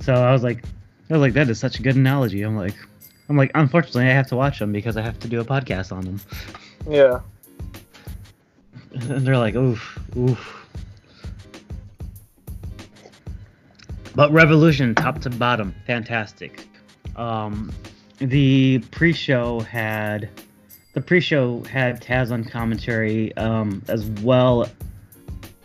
[0.00, 0.64] So I was like,
[1.10, 2.42] I was like, that is such a good analogy.
[2.42, 2.74] I'm like,
[3.28, 5.92] I'm like, unfortunately, I have to watch them because I have to do a podcast
[5.92, 6.20] on them.
[6.88, 7.20] Yeah.
[8.92, 10.54] And they're like, oof, oof.
[14.14, 16.66] But Revolution, top to bottom, fantastic.
[17.14, 17.72] Um,
[18.18, 20.28] the pre-show had
[20.94, 24.68] the pre-show had Taz on commentary um, as well,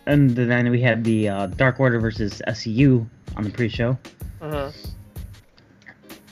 [0.05, 3.97] and then we had the uh, Dark Order versus SCU on the pre-show.
[4.41, 4.69] hmm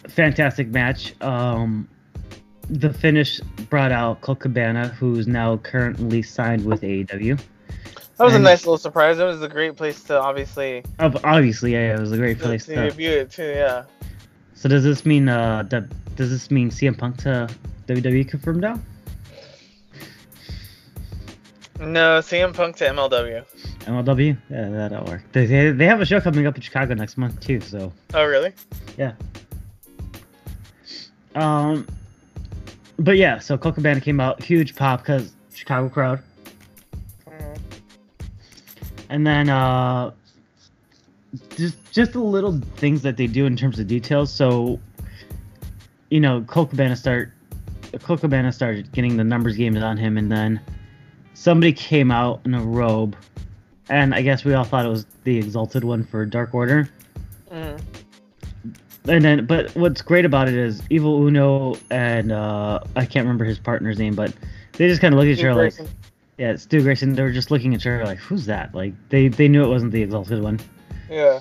[0.10, 1.20] Fantastic match.
[1.22, 1.88] Um,
[2.70, 7.40] the finish brought out Colt Cabana, who's now currently signed with AEW.
[8.18, 9.18] That was a nice little surprise.
[9.18, 12.66] That was a great place to obviously Ob- Obviously, yeah, it was a great place
[12.66, 12.90] to to.
[12.90, 13.44] debut it too.
[13.56, 13.84] Yeah.
[14.62, 17.50] So does this mean uh that, does this mean CM Punk to
[17.88, 18.80] WWE confirmed now?
[21.80, 23.44] No, CM Punk to MLW.
[23.86, 24.38] MLW?
[24.52, 25.24] Yeah, that'll work.
[25.32, 28.24] They, they, they have a show coming up in Chicago next month too, so Oh
[28.24, 28.54] really?
[29.00, 29.14] Yeah.
[31.34, 31.88] Um
[33.00, 36.22] but yeah, so Colt Cabana came out, huge pop cuz Chicago crowd.
[37.28, 37.58] Mhm.
[39.10, 40.12] And then uh
[41.56, 44.32] just just the little things that they do in terms of details.
[44.32, 44.80] So
[46.10, 47.32] you know, Colt Cabana start
[48.04, 50.60] Colt Cabana started getting the numbers games on him and then
[51.34, 53.16] somebody came out in a robe
[53.90, 56.90] and I guess we all thought it was the exalted one for Dark Order.
[57.52, 57.82] Mhm.
[59.08, 63.44] and then, but what's great about it is Evil Uno and uh, I can't remember
[63.44, 64.34] his partner's name, but
[64.74, 65.74] they just kind of look at each other like,
[66.38, 67.16] yeah, Stu Grayson.
[67.16, 68.74] They were just looking at each other like, who's that?
[68.74, 70.60] Like they they knew it wasn't the Exalted one.
[71.12, 71.40] Yeah.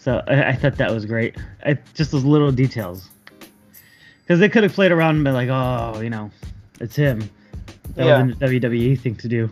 [0.00, 1.36] So I, I thought that was great.
[1.64, 3.10] I, just those little details.
[4.22, 6.30] Because they could have played around and been like, oh, you know,
[6.80, 7.28] it's him.
[7.94, 8.22] That Yeah.
[8.24, 9.50] was a WWE thing to do.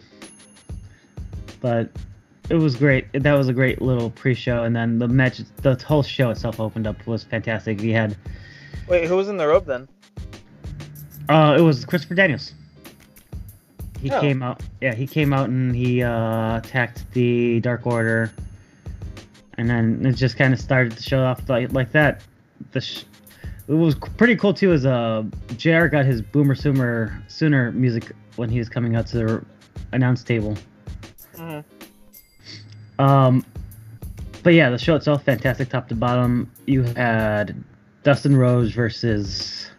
[1.61, 1.91] But
[2.49, 3.07] it was great.
[3.13, 6.87] That was a great little pre-show, and then the match, the whole show itself opened
[6.87, 7.81] up was fantastic.
[7.81, 8.17] We had,
[8.89, 9.89] Wait, who was in the rope then?
[11.29, 12.53] uh, it was Christopher Daniels.
[14.01, 14.21] He Oh.
[14.21, 18.31] came out, yeah, he came out and he uh, attacked the Dark Order,
[19.59, 22.23] and then it just kind of started to show off like like that.
[22.73, 23.05] The sh-
[23.69, 24.73] it was pretty cool too.
[24.73, 25.25] Is uh,
[25.57, 25.87] Jr.
[25.87, 29.45] got his Boomer Sooner Sooner music when he was coming out to the
[29.93, 30.57] announce table.
[31.37, 31.61] hmm
[32.99, 33.45] Um,
[34.43, 36.51] but yeah, the show itself fantastic, top to bottom.
[36.67, 37.63] You had
[38.05, 39.71] Dustin Rhodes versus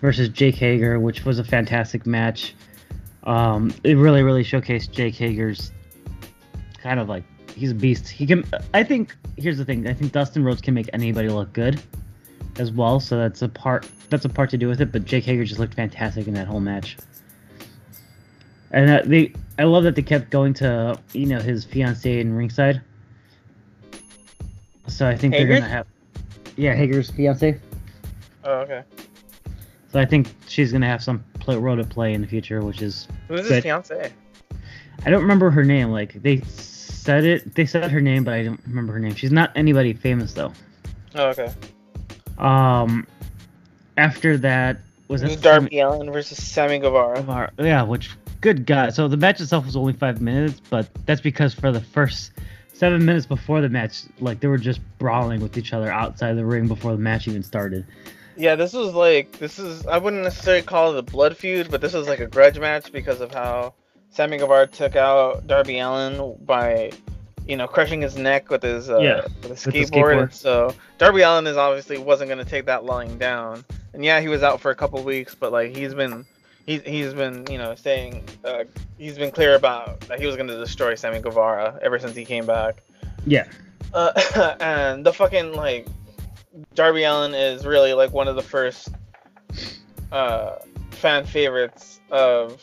[0.00, 2.54] versus Jake Hager, which was a fantastic match.
[3.24, 5.72] Um, it really, really showcased Jake Hager's
[6.82, 7.22] kind of like
[7.60, 8.08] he's a beast.
[8.08, 8.44] He can.
[8.72, 9.86] I think here's the thing.
[9.86, 11.80] I think Dustin Rhodes can make anybody look good
[12.58, 12.98] as well.
[13.00, 13.86] So that's a part.
[14.08, 14.90] That's a part to do with it.
[14.90, 16.96] But Jake Hager just looked fantastic in that whole match.
[18.72, 22.34] And uh, they, I love that they kept going to you know his fiance in
[22.34, 22.80] ringside.
[24.86, 25.86] So I think they're gonna have,
[26.56, 27.60] yeah, Hager's fiance.
[28.42, 28.82] Oh, okay.
[29.92, 32.80] So I think she's gonna have some play, role to play in the future, which
[32.80, 33.62] is Who's his Good.
[33.64, 34.12] fiance?
[35.04, 35.90] I don't remember her name.
[35.90, 36.40] Like they
[37.00, 39.14] said it, they said her name, but I don't remember her name.
[39.14, 40.52] She's not anybody famous though.
[41.14, 41.52] Oh, okay.
[42.38, 43.06] Um,
[43.96, 47.16] after that was it Darby Allin versus Sammy Guevara.
[47.16, 47.52] Guevara?
[47.58, 48.10] Yeah, which
[48.40, 48.94] good God.
[48.94, 52.32] So the match itself was only five minutes, but that's because for the first
[52.72, 56.44] seven minutes before the match, like they were just brawling with each other outside the
[56.44, 57.84] ring before the match even started.
[58.36, 61.80] Yeah, this was like this is I wouldn't necessarily call it a blood feud, but
[61.80, 63.74] this was like a grudge match because of how
[64.10, 66.90] Sammy Guevara took out Darby Allin by,
[67.46, 69.90] you know, crushing his neck with his uh, Yeah, with his with skateboard.
[69.90, 70.22] skateboard.
[70.22, 73.64] And so Darby Allin is obviously wasn't gonna take that lying down.
[73.94, 76.24] And yeah, he was out for a couple weeks, but like he's been
[76.66, 78.64] he's he's been you know saying uh,
[78.98, 82.46] he's been clear about that he was gonna destroy Sammy Guevara ever since he came
[82.46, 82.82] back.
[83.26, 83.46] Yeah,
[83.94, 85.86] Uh, and the fucking like
[86.74, 88.88] Darby Allin is really like one of the first
[90.12, 90.56] uh,
[90.90, 92.62] fan favorites of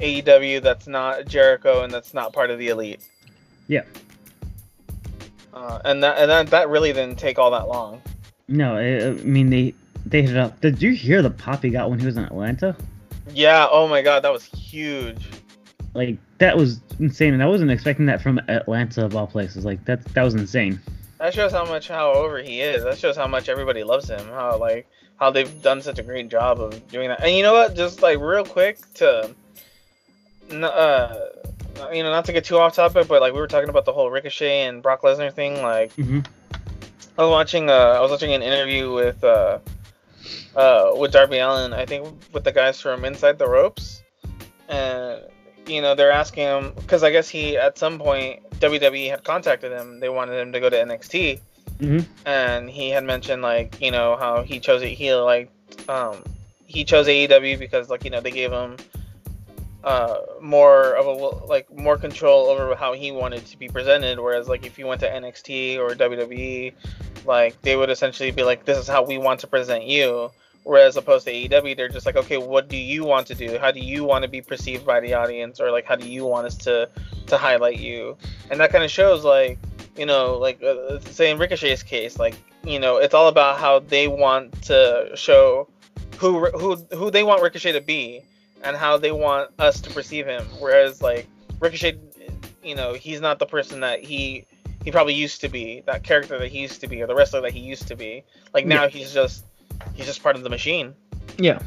[0.00, 3.06] AEW that's not Jericho and that's not part of the elite.
[3.68, 3.82] Yeah.
[5.52, 8.00] Uh, and that and that, that really didn't take all that long.
[8.48, 9.74] no, I, I mean they
[10.06, 10.60] they hit it up.
[10.60, 12.76] Did you hear the pop he got when he was in Atlanta?
[13.32, 13.66] Yeah.
[13.70, 15.26] Oh my God, that was huge.
[15.94, 19.64] Like that was insane, and I wasn't expecting that from Atlanta of all places.
[19.64, 20.80] Like that that was insane.
[21.18, 22.84] That shows how much how over he is.
[22.84, 24.26] That shows how much everybody loves him.
[24.28, 24.88] How like
[25.20, 27.22] how they've done such a great job of doing that.
[27.22, 27.74] And you know what?
[27.74, 29.34] Just like real quick to,
[30.50, 31.26] n- uh,
[31.92, 33.92] you know, not to get too off topic, but like we were talking about the
[33.92, 35.62] whole Ricochet and Brock Lesnar thing.
[35.62, 36.20] Like hmm
[37.18, 39.58] I was watching, uh, I was watching an interview with, uh,
[40.56, 41.72] uh, with Darby Allin.
[41.72, 44.02] I think with the guys from Inside the Ropes,
[44.68, 45.20] and
[45.66, 49.72] you know they're asking him because I guess he at some point WWE had contacted
[49.72, 50.00] him.
[50.00, 51.40] They wanted him to go to NXT
[51.78, 55.50] hmm and he had mentioned like you know how he chose it he like
[55.88, 56.22] um
[56.66, 58.76] he chose AEW because like you know they gave him
[59.82, 61.10] uh more of a
[61.46, 65.00] like more control over how he wanted to be presented whereas like if you went
[65.00, 66.74] to NXT or WWE
[67.24, 70.30] like they would essentially be like this is how we want to present you.
[70.62, 73.58] Whereas opposed to AEW they're just like okay what do you want to do?
[73.58, 75.60] How do you want to be perceived by the audience?
[75.60, 76.88] Or like how do you want us to
[77.26, 78.16] to highlight you?
[78.50, 79.58] And that kind of shows like
[79.96, 83.78] you know, like uh, say in Ricochet's case, like you know, it's all about how
[83.78, 85.66] they want to show
[86.18, 88.22] who who who they want Ricochet to be
[88.62, 90.44] and how they want us to perceive him.
[90.58, 91.26] Whereas like
[91.60, 91.98] Ricochet,
[92.62, 94.46] you know, he's not the person that he
[94.84, 97.42] he probably used to be, that character that he used to be, or the wrestler
[97.42, 98.24] that he used to be.
[98.54, 99.44] Like now he's just
[99.94, 100.94] he's just part of the machine.
[101.38, 101.60] Yeah.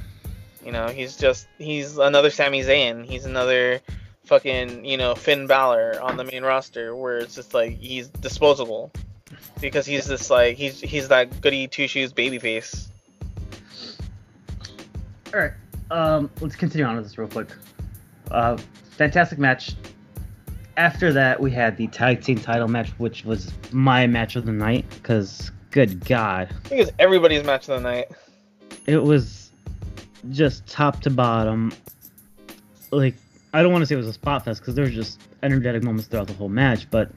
[0.66, 3.06] You know, he's just he's another Sami Zayn.
[3.06, 3.82] He's another
[4.26, 8.92] fucking you know Finn Balor on the main roster, where it's just like he's disposable
[9.60, 12.90] because he's just like he's he's that goody two shoes baby face.
[15.34, 15.52] All right.
[15.94, 17.50] Um, let's continue on with this real quick.
[18.32, 18.58] Uh,
[18.98, 19.76] fantastic match.
[20.76, 24.52] After that, we had the tag team title match, which was my match of the
[24.52, 24.86] night.
[25.04, 28.08] Cause, good God, I think it's everybody's match of the night.
[28.88, 29.52] it was
[30.32, 31.72] just top to bottom.
[32.90, 33.14] Like,
[33.54, 35.84] I don't want to say it was a spot fest because there was just energetic
[35.84, 37.12] moments throughout the whole match, but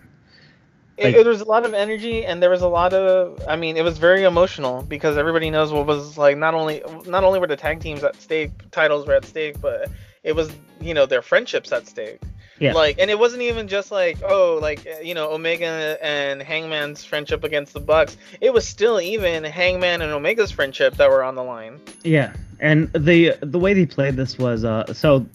[0.99, 3.43] Like- it was a lot of energy, and there was a lot of.
[3.47, 6.37] I mean, it was very emotional because everybody knows what was like.
[6.39, 9.91] Not only not only were the tag teams at stake, titles were at stake, but
[10.23, 12.21] it was you know their friendships at stake.
[12.59, 12.73] Yeah.
[12.73, 17.45] Like, and it wasn't even just like oh, like you know Omega and Hangman's friendship
[17.45, 18.17] against the Bucks.
[18.41, 21.81] It was still even Hangman and Omega's friendship that were on the line.
[22.05, 25.27] Yeah, and the the way they played this was uh so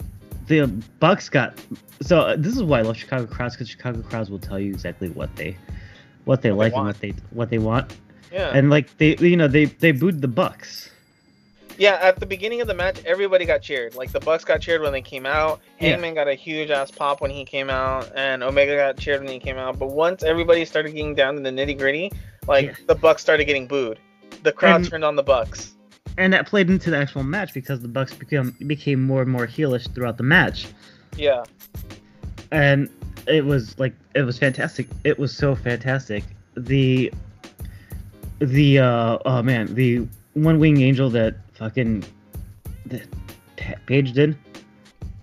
[0.60, 0.68] the
[1.00, 1.60] Bucks got
[2.02, 4.72] so uh, this is why I love Chicago crowds because Chicago crowds will tell you
[4.72, 5.56] exactly what they
[6.26, 7.96] what they What they like and what they what they want
[8.32, 8.52] Yeah.
[8.54, 10.90] and like they you know they they booed the Bucks.
[11.78, 13.96] Yeah, at the beginning of the match, everybody got cheered.
[13.96, 15.62] Like the Bucks got cheered when they came out.
[15.80, 15.90] Yeah.
[15.92, 19.32] Hangman got a huge ass pop when he came out, and Omega got cheered when
[19.32, 19.80] he came out.
[19.80, 22.12] But once everybody started getting down to the nitty gritty,
[22.48, 22.74] like Yeah.
[22.88, 23.98] the Bucks started getting booed.
[24.44, 25.74] The crowd And- turned on the Bucks.
[26.18, 29.48] And that played into the actual match because the Bucks became became more and more
[29.48, 30.68] heelish throughout the match.
[31.18, 31.44] Yeah,
[32.52, 32.90] and
[33.28, 34.88] it was like it was fantastic.
[35.04, 36.24] It was so fantastic.
[36.56, 37.12] The
[38.40, 42.04] the uh oh man, the one wing angel that fucking
[42.88, 43.08] that
[43.58, 44.38] Pa- Page did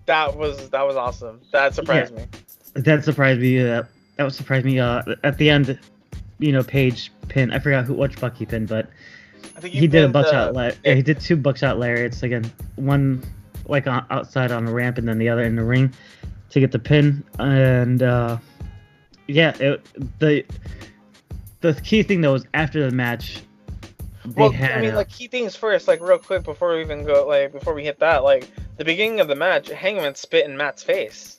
[0.09, 1.41] that was that was awesome.
[1.53, 2.25] That surprised me.
[2.75, 3.61] that surprised me.
[3.61, 3.85] Uh,
[4.17, 4.81] that would surprise me.
[4.81, 5.79] Uh, at the end,
[6.41, 7.53] you know, Page pin.
[7.53, 8.91] I forgot who which Bucky he pinned, but
[9.59, 10.51] I think he did a buckshot.
[10.51, 12.51] uh, La- yeah, he did two buckshot lariats again.
[12.77, 13.23] One
[13.67, 15.93] like on, outside on the ramp, and then the other in the ring
[16.51, 17.25] to get the pin.
[17.41, 18.39] And uh,
[19.27, 19.85] yeah, it,
[20.21, 20.45] the
[21.61, 23.43] the key thing though was after the match,
[24.37, 27.05] Well, had I mean, a- like key things first, like real quick before we even
[27.05, 30.57] go, like before we hit that, like the beginning of the match, Hangman spit in
[30.57, 31.37] Matt's face.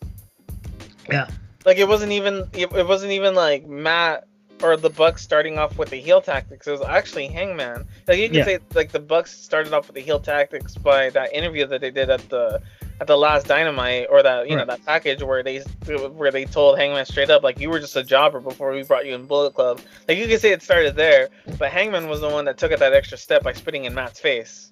[1.09, 1.29] yeah,
[1.65, 4.27] Like it wasn't even it, it wasn't even like Matt
[4.61, 6.67] or the Bucks starting off with the heel tactics.
[6.67, 7.85] It was actually Hangman.
[8.07, 8.43] Like you can Yeah.
[8.45, 11.91] say like the Bucks started off with the heel tactics by that interview that they
[11.91, 12.61] did at the
[13.01, 16.77] at the last Dynamite or that you know that package where they where they told
[16.77, 19.53] Hangman straight up like you were just a jobber before we brought you in Bullet
[19.53, 19.79] Club.
[20.07, 22.79] Like you can say it started there, but Hangman was the one that took it
[22.79, 24.71] that extra step by spitting in Matt's face.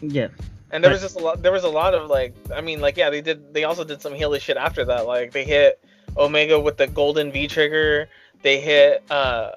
[0.00, 0.28] yeah,
[0.72, 0.94] And there Right.
[0.94, 1.42] was just a lot.
[1.42, 3.54] There was a lot of like, I mean, like, yeah, they did.
[3.54, 5.06] They also did some heelish shit after that.
[5.06, 5.78] Like, they hit
[6.16, 8.08] Omega with the golden V trigger.
[8.42, 9.50] They hit uh,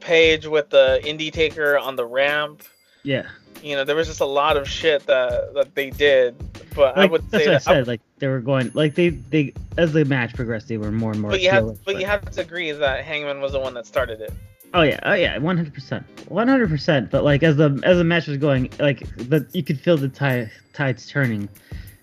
[0.00, 2.62] Page with the Indie Taker on the ramp.
[3.02, 3.26] yeah.
[3.62, 6.34] You know, there was just a lot of shit that that they did.
[6.74, 7.70] But I Like, would that's say what that.
[7.70, 7.86] I- said.
[7.86, 11.20] like they were going, like they they as the match progressed, they were more and
[11.22, 11.30] more.
[11.30, 13.86] but you have, heelish, but you have to agree that Hangman was the one that
[13.86, 14.32] started it.
[14.74, 17.10] Oh yeah, oh yeah, one hundred percent, one hundred percent.
[17.10, 20.08] But like as the as the match was going, like the you could feel the
[20.10, 21.48] tide tides turning,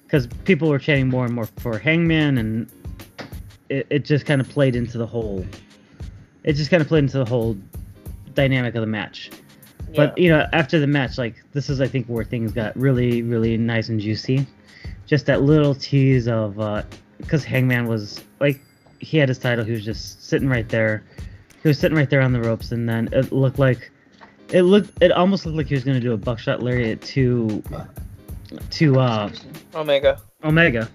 [0.07, 2.71] because people were chanting more and more for Hangman, and
[3.69, 5.45] it, it just kind of played into the whole.
[6.43, 7.57] It just kind of played into the whole
[8.33, 9.29] dynamic of the match.
[9.95, 13.21] But you know, after the match, like this is I think where things got really,
[13.23, 14.47] really nice and juicy.
[15.05, 16.55] Just that little tease of
[17.17, 18.61] because Hangman was like
[18.99, 21.03] he had his title, he was just sitting right there.
[21.61, 23.91] He was sitting right there on the ropes, and then it looked like
[24.49, 27.61] it looked it almost looked like he was gonna do a buckshot lariat to
[28.69, 29.29] to uh
[29.75, 30.21] Omega.
[30.43, 30.89] Omega,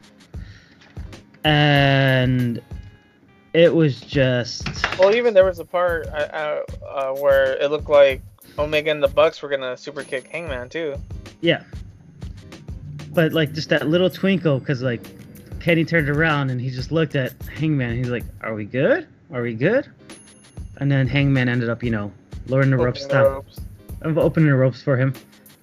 [1.44, 2.62] and
[3.56, 7.88] it was just Well, even there was a part uh, uh, uh, where it looked
[7.88, 8.20] like
[8.58, 10.94] Omega and the Bucks were gonna super kick Hangman too.
[11.40, 11.62] Yeah.
[13.14, 15.00] But like just that little twinkle, because like
[15.58, 17.96] Kenny turned around and he just looked at Hangman.
[17.96, 19.08] He's like, "Are we good?
[19.32, 19.88] Are we good?"
[20.76, 22.12] And then Hangman ended up, you know,
[22.48, 23.58] lowering the ropes, the ropes.
[24.02, 25.14] of opening the ropes for him,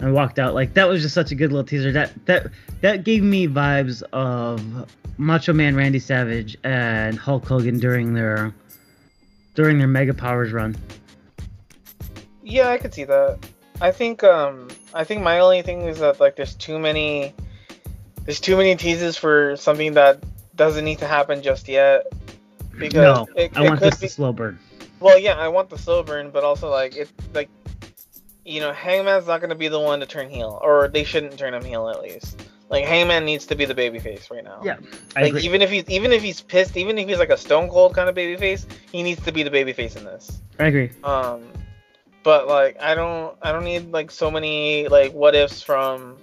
[0.03, 0.53] and walked out.
[0.53, 1.91] Like that was just such a good little teaser.
[1.91, 2.47] That that
[2.81, 8.53] that gave me vibes of Macho Man Randy Savage and Hulk Hogan during their
[9.55, 10.75] during their Mega Powers run.
[12.43, 13.39] Yeah, I could see that.
[13.81, 17.33] I think um I think my only thing is that like there's too many
[18.25, 20.23] there's too many teases for something that
[20.55, 22.07] doesn't need to happen just yet.
[22.77, 24.59] Because No, it, I it want could this be slow burn.
[24.99, 27.49] well yeah, I want the slow burn, but also like it like
[28.45, 30.59] you know, Hangman's not gonna be the one to turn heel.
[30.61, 32.41] Or they shouldn't turn him heel at least.
[32.69, 34.59] Like Hangman needs to be the babyface right now.
[34.63, 34.77] Yeah,
[35.15, 35.41] I Like agree.
[35.43, 38.09] even if he's even if he's pissed, even if he's like a stone cold kind
[38.09, 40.41] of babyface, he needs to be the babyface in this.
[40.59, 40.91] I agree.
[41.03, 41.43] Um,
[42.23, 46.17] but like I don't I don't need like so many like what ifs from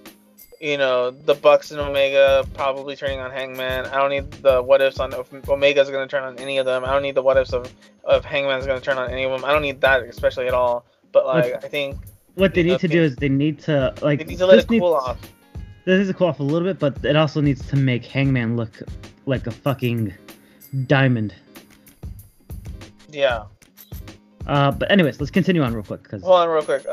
[0.60, 3.86] you know the Bucks and Omega probably turning on Hangman.
[3.86, 6.84] I don't need the what ifs on if Omega's gonna turn on any of them.
[6.84, 7.72] I don't need the what ifs of
[8.04, 9.44] of Hangman's gonna turn on any of them.
[9.44, 10.84] I don't need that especially at all.
[11.12, 11.98] But like I think
[12.34, 12.94] What they need to Okay.
[12.94, 15.18] do is they need to like they need to let this it cool needs- off.
[15.86, 18.56] This needs to cool off a little bit, but it also needs to make Hangman
[18.56, 18.82] look
[19.26, 20.12] like a fucking
[20.86, 21.34] diamond.
[23.10, 23.44] Yeah.
[24.46, 26.84] Uh, but anyways, let's continue on real quick because Hold on, real quick.
[26.86, 26.90] Uh,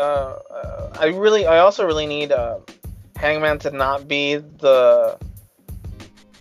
[0.51, 2.59] uh, I really, I also really need uh,
[3.15, 5.17] Hangman to not be the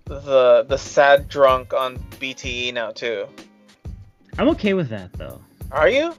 [0.04, 3.26] the the sad drunk on BTE now too.
[4.38, 5.40] I'm okay with that though.
[5.72, 6.14] Are you?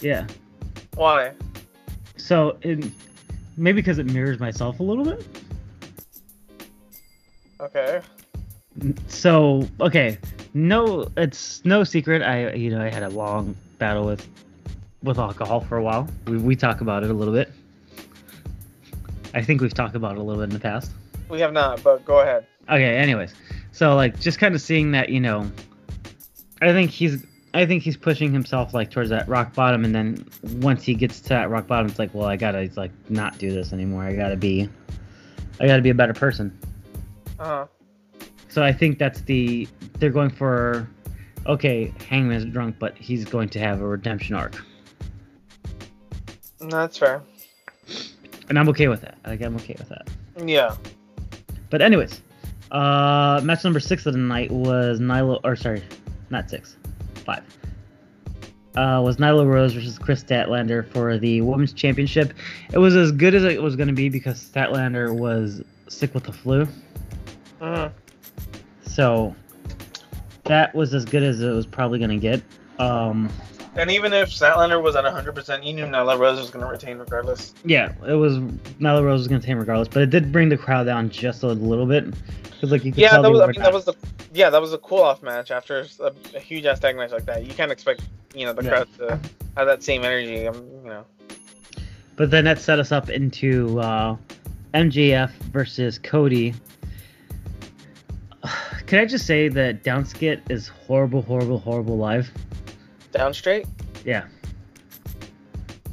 [0.00, 0.26] Yeah.
[0.96, 1.32] Why?
[2.16, 2.58] So
[3.56, 5.24] maybe because it mirrors myself a little bit.
[7.60, 8.00] Okay.
[9.06, 10.18] So okay,
[10.54, 12.22] no, it's no secret.
[12.22, 14.26] I you know I had a long battle with
[15.02, 16.08] with alcohol for a while.
[16.26, 17.52] We we talk about it a little bit.
[19.34, 20.92] I think we've talked about it a little bit in the past.
[21.28, 22.46] We have not, but go ahead.
[22.70, 22.96] Okay.
[22.96, 23.34] Anyways,
[23.72, 25.50] so like just kind of seeing that you know,
[26.62, 27.22] I think he's
[27.56, 30.26] I think he's pushing himself like towards that rock bottom, and then
[30.60, 33.50] once he gets to that rock bottom, it's like, well, I gotta like not do
[33.50, 34.04] this anymore.
[34.04, 34.68] I gotta be,
[35.58, 36.56] I gotta be a better person.
[37.38, 37.66] Uh huh.
[38.48, 39.66] So I think that's the
[39.98, 40.88] they're going for,
[41.46, 44.62] okay, Hangman's drunk, but he's going to have a redemption arc,
[46.60, 47.22] That's fair.
[48.48, 49.16] and I'm okay with that.
[49.26, 50.08] Like I'm okay with that.
[50.44, 50.74] Yeah.
[51.70, 52.20] But anyways,
[52.70, 55.82] uh, match number six of the night was Nyla, or sorry,
[56.30, 56.76] not six,
[57.26, 57.42] five.
[58.76, 62.34] Uh, was Nyla Rose versus Kris Statlander for the women's championship.
[62.72, 66.24] It was as good as it was going to be because Statlander was sick with
[66.24, 66.66] the flu,
[67.60, 67.86] hmm
[68.86, 69.36] so
[70.44, 72.42] that was as good as it was probably going to get.
[72.78, 73.30] Um,
[73.78, 76.98] And even if Statlander was at 100%, you knew Nyla Rose was going to retain
[76.98, 77.52] regardless.
[77.64, 80.56] yeah, it was Nyla Rose was going to retain regardless, but it did bring the
[80.56, 82.06] crowd down just a little bit
[82.44, 83.40] because like you could Yeah, tell that was.
[83.42, 83.94] I mean, that was the.
[84.32, 87.26] Yeah, that was a cool off match after a, a huge ass tag match like
[87.26, 87.44] that.
[87.44, 88.02] You can't expect
[88.34, 88.70] you know the Yeah.
[88.70, 89.20] crowd to
[89.56, 90.46] have that same energy.
[90.46, 91.04] Um, you know.
[92.16, 94.16] But then that set us up into uh,
[94.72, 96.54] MJF versus Cody.
[98.86, 102.30] Can I just say that Downstait is horrible, horrible, horrible live?
[103.16, 103.66] Downstait.
[104.04, 104.26] Yeah.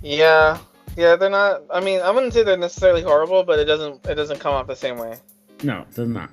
[0.02, 0.58] Yeah.
[0.96, 1.64] Yeah, they're not.
[1.72, 4.06] I mean, I wouldn't say they're necessarily horrible, but it doesn't.
[4.06, 5.18] It doesn't come off the same way.
[5.64, 6.30] No, it does not.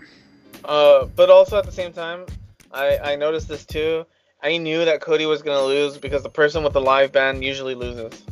[0.65, 2.27] Uh, but also at the same time,
[2.73, 4.05] I I noticed this too.
[4.43, 7.75] I knew that Cody was gonna lose because the person with the live band usually
[7.75, 8.23] loses.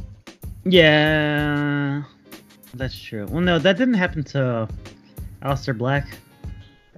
[0.64, 2.02] Yeah,
[2.74, 3.26] that's true.
[3.30, 4.68] Well, no, that didn't happen to
[5.42, 6.06] Aleister Black.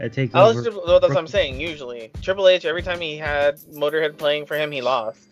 [0.03, 0.71] I take I was over.
[0.71, 1.61] just, well, that's what I'm saying.
[1.61, 5.30] Usually, Triple H every time he had Motorhead playing for him, he lost.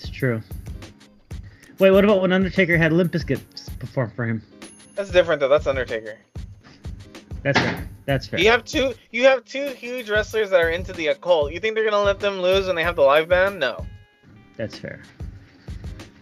[0.00, 0.40] It's true.
[1.78, 3.40] Wait, what about when Undertaker had Limp Bizkit
[3.78, 4.42] perform for him?
[4.94, 5.48] That's different though.
[5.48, 6.18] That's Undertaker.
[7.42, 7.88] That's fair.
[8.06, 8.40] That's fair.
[8.40, 8.94] You have two.
[9.10, 11.52] You have two huge wrestlers that are into the occult.
[11.52, 13.60] You think they're gonna let them lose when they have the live band?
[13.60, 13.86] No.
[14.56, 15.02] That's fair.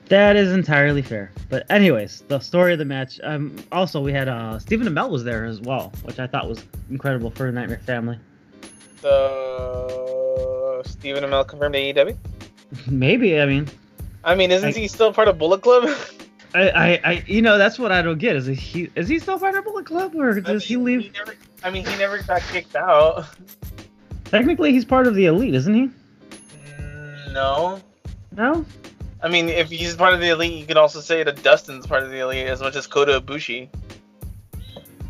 [0.07, 1.31] That is entirely fair.
[1.49, 3.21] But anyways, the story of the match.
[3.23, 3.57] Um.
[3.71, 7.31] Also, we had uh Stephen Amell was there as well, which I thought was incredible
[7.31, 8.19] for the Nightmare Family.
[9.03, 12.17] The Stephen Amell confirmed AEW.
[12.87, 13.41] Maybe.
[13.41, 13.67] I mean,
[14.25, 15.89] I mean, isn't I- he still part of Bullet Club?
[16.55, 18.35] I, I, I, you know, that's what I don't get.
[18.35, 21.13] Is he is he still part of Bullet Club or does he I mean, leave?
[21.13, 23.27] never, I mean, he never got kicked out.
[24.25, 25.91] Technically, he's part of the Elite, isn't he?
[26.81, 27.81] Mm, No.
[28.33, 28.65] No.
[29.23, 32.05] I mean, if he's part of the elite, you could also say that Dustin's part
[32.05, 33.69] of the elite as much as Kota Ibushi.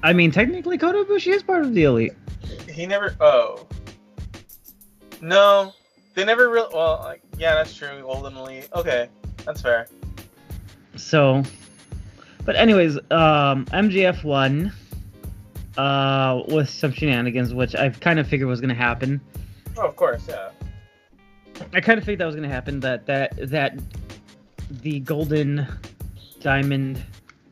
[0.03, 2.13] I mean, technically, Kota Ibushi is part of the Elite.
[2.73, 3.15] He never.
[3.21, 3.67] Oh.
[5.21, 5.75] No,
[6.15, 6.69] they never really.
[6.73, 7.89] Well, like, yeah, that's true.
[8.11, 8.69] Elite.
[8.75, 9.09] Okay,
[9.45, 9.87] that's fair.
[10.97, 11.43] So,
[12.45, 14.73] but anyways, um, MJF won
[15.77, 19.21] uh, with some shenanigans, which I kind of figured was going to happen.
[19.77, 20.51] Oh, of course, yeah.
[21.73, 22.81] I kind of figured that was going to happen.
[22.81, 23.79] That that that
[24.71, 25.67] the golden
[26.41, 27.03] diamond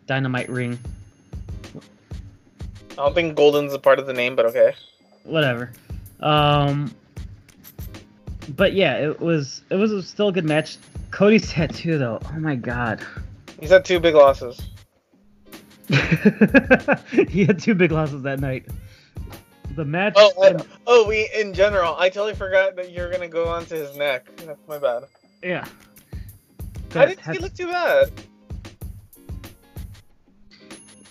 [0.06, 0.78] dynamite ring,
[2.92, 4.74] I don't think Golden's a part of the name, but okay.
[5.24, 5.70] whatever.
[6.20, 6.94] Um,
[8.48, 10.78] but yeah, it was it was still a good match.
[11.10, 13.04] Cody's tattoo though, oh my god.
[13.60, 14.60] He's had two big losses.
[15.88, 18.66] he had two big losses that night.
[19.76, 20.14] The match.
[20.16, 21.94] Oh, oh, we in general.
[21.96, 24.28] I totally forgot that you're gonna go onto his neck.
[24.36, 25.04] That's my bad.
[25.42, 25.66] yeah.
[26.94, 28.10] I didn't think he looked too bad.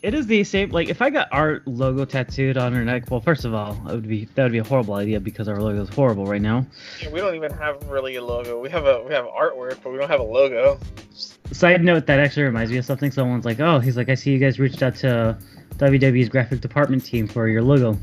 [0.01, 0.69] It is the same.
[0.69, 3.93] Like, if I got our logo tattooed on her neck, well, first of all, it
[3.93, 6.65] would be that would be a horrible idea because our logo is horrible right now.
[7.01, 8.59] Yeah, we don't even have really a logo.
[8.59, 10.79] We have a we have artwork, but we don't have a logo.
[11.51, 13.11] Side note, that actually reminds me of something.
[13.11, 15.37] Someone's like, "Oh, he's like, I see you guys reached out to
[15.77, 17.97] WWE's graphic department team for your logo."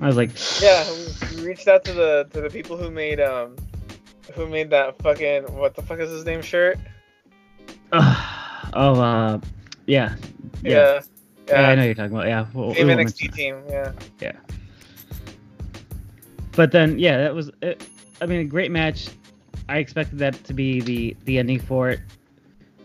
[0.00, 0.84] I was like, Yeah,
[1.36, 3.54] we- reached out to the to the people who made um
[4.34, 6.78] who made that fucking what the fuck is his name shirt?
[7.92, 9.40] "Oh, oh, uh,
[9.86, 10.14] yeah,
[10.62, 11.00] yeah, Yeah.
[11.48, 12.26] yeah, I know you're talking about.
[12.28, 13.92] Yeah, we'll- we Same won't NXT team, yeah.
[14.20, 14.32] Yeah.
[16.56, 17.50] But then, yeah, that was.
[17.62, 17.86] It,
[18.20, 19.08] I mean, a great match.
[19.68, 22.00] I expected that to be the the ending for it,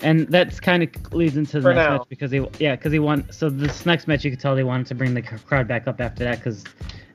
[0.01, 1.97] and that's kind of leads into the For next now.
[1.97, 3.29] match because they, yeah, because he won.
[3.31, 6.01] So this next match, you could tell they wanted to bring the crowd back up
[6.01, 6.63] after that because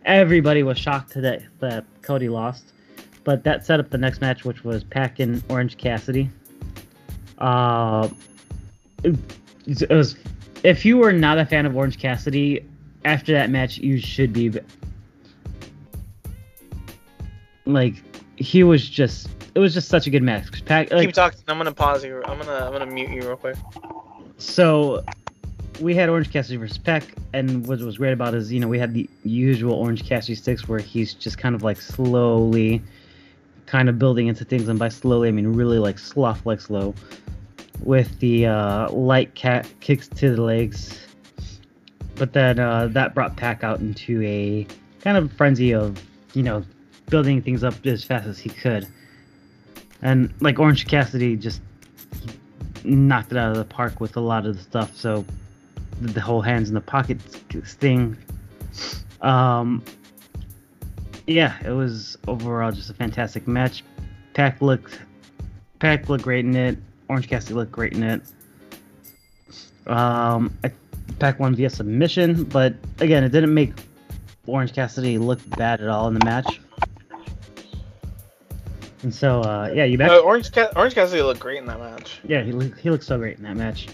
[0.05, 2.73] everybody was shocked to that that Cody lost.
[3.25, 6.31] but that set up the next match, which was Pac and Orange Cassidy.
[7.39, 8.09] Uh,
[9.67, 10.17] it, was
[10.63, 12.65] if you were not a fan of Orange Cassidy,
[13.05, 14.53] after that match, you should be.
[17.67, 17.95] Like
[18.37, 20.65] he was just, it was just such a good match.
[20.65, 21.41] Pac, like, Keep talking.
[21.49, 22.23] I'm gonna pause you.
[22.25, 23.57] I'm gonna I'm gonna mute you real quick.
[24.39, 25.03] so
[25.81, 28.69] we had Orange Cassidy versus Pac, and what was great about it is, you know,
[28.69, 32.83] we had the usual Orange Cassidy sticks where he's just kind of like slowly
[33.67, 36.95] kind of building into things, and by slowly I mean really like sloth like slow,
[37.81, 41.01] with the uh, light cat kicks to the legs.
[42.17, 44.67] But then uh, that brought Pac out into a
[45.01, 46.03] kind of frenzy of,
[46.33, 46.65] you know,
[47.09, 48.87] building things up as fast as he could.
[50.03, 51.61] And like Orange Cassidy just
[52.85, 54.95] knocked it out of the park with a lot of the stuff.
[54.95, 55.25] So
[56.01, 58.17] the, whole hands in the pocket thing.
[59.21, 59.83] Um,
[61.27, 63.83] yeah, it was overall just a fantastic match.
[64.35, 65.01] Pac looked,
[65.79, 66.79] Pac looked great in it.
[67.15, 68.23] Orange Cassidy looked great in it.
[69.87, 70.73] Um, I,
[71.21, 73.73] Pac won via submission, but again, it didn't make
[74.49, 76.59] Orange Cassidy look bad at all in the match.
[79.05, 80.11] And so, uh, yeah, you back?
[80.11, 82.19] Uh, Orange Ca- Orange Cassidy looked great in that match.
[82.25, 83.87] Yeah, he looked, he looked so great in that match.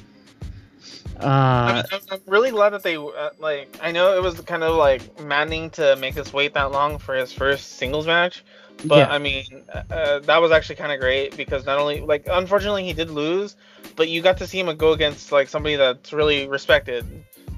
[1.18, 3.78] I'm, Uh, I'm, I'm really glad that they uh, like.
[3.82, 7.14] I know it was kind of like maddening to make us wait that long for
[7.14, 8.46] his first singles match,
[8.84, 9.08] but Yeah.
[9.10, 9.44] I mean
[9.90, 13.56] uh, that was actually kind of great because not only like unfortunately he did lose,
[13.96, 17.04] but you got to see him go against like somebody that's really respected,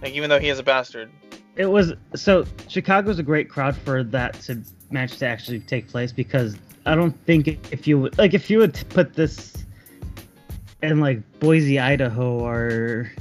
[0.01, 1.11] like even though he is a bastard.
[1.57, 6.13] it was so Chicago's a great crowd for that to match to actually take place
[6.13, 6.57] because
[6.87, 9.65] I don't think if you would like if you would put this
[10.83, 13.13] in like Boise, Idaho, or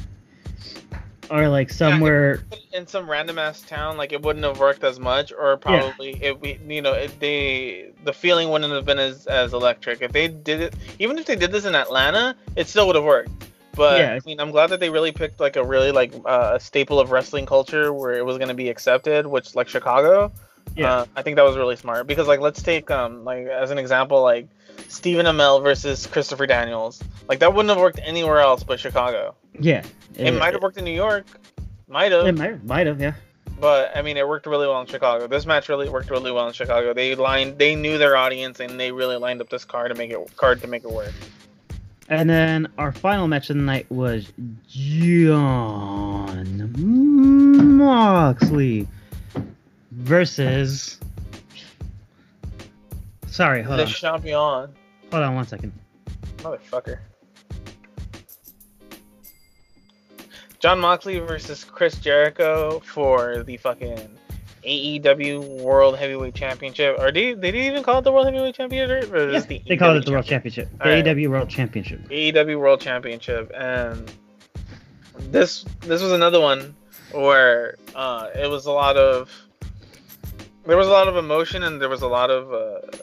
[1.31, 5.31] or like somewhere, in some random ass town, like it wouldn't have worked as much,
[5.31, 9.53] or probably it we you know it, they the feeling wouldn't have been as as
[9.53, 10.75] electric if they did it.
[10.99, 13.31] Even if they did this in Atlanta, it still would have worked.
[13.75, 14.13] But Yeah.
[14.15, 16.99] I mean, I'm glad that they really picked like a really like uh, a staple
[16.99, 20.31] of wrestling culture where it was going to be accepted, which like Chicago.
[20.75, 20.93] Yeah.
[20.93, 23.77] Uh, I think that was really smart because like let's take um like as an
[23.77, 24.47] example like
[24.87, 27.01] Stephen Amell versus Christopher Daniels.
[27.27, 29.35] Like that wouldn't have worked anywhere else but Chicago.
[29.59, 29.83] yeah,
[30.15, 31.25] It, might have worked in New York,
[31.87, 32.27] might have.
[32.27, 33.13] It might might have, yeah.
[33.59, 35.27] But I mean, it worked really well in Chicago.
[35.27, 36.95] This match really worked really well in Chicago.
[36.95, 40.09] They lined, they knew their audience, and they really lined up this card to make
[40.09, 41.13] it card to make it work.
[42.09, 44.31] And then our final match of the night was
[44.67, 46.73] Jon
[47.77, 48.87] Moxley
[49.91, 50.99] versus.
[53.31, 53.89] Sorry, hold the on.
[53.89, 54.73] champion, Hold
[55.13, 55.71] on one second.
[56.37, 56.99] motherfucker.
[60.59, 64.09] Jon Moxley versus Chris Jericho for the fucking
[64.63, 66.97] AEW World Heavyweight Championship.
[66.99, 69.11] Or did they, they even call it the World Heavyweight Championship?
[69.11, 70.67] Or Yeah, the they called it the World Championship?
[70.69, 70.77] Championship.
[70.77, 71.05] The Alright.
[71.05, 72.01] AEW World Championship.
[72.09, 74.11] AEW World Championship, and
[75.31, 76.75] this this was another one
[77.11, 79.31] where uh, it was a lot of
[80.67, 82.97] there was a lot of emotion and there was a lot of uh,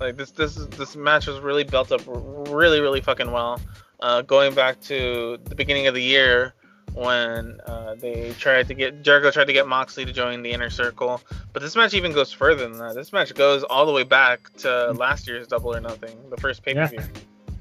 [0.00, 3.60] like this this this match was really built up really really fucking well.
[4.00, 6.52] Uh, going back to the beginning of the year
[6.92, 10.70] when uh, they tried to get Jericho tried to get Moxley to join the inner
[10.70, 11.20] circle,
[11.52, 12.94] but this match even goes further than that.
[12.94, 16.62] This match goes all the way back to last year's Double or Nothing, the first
[16.62, 17.00] pay per view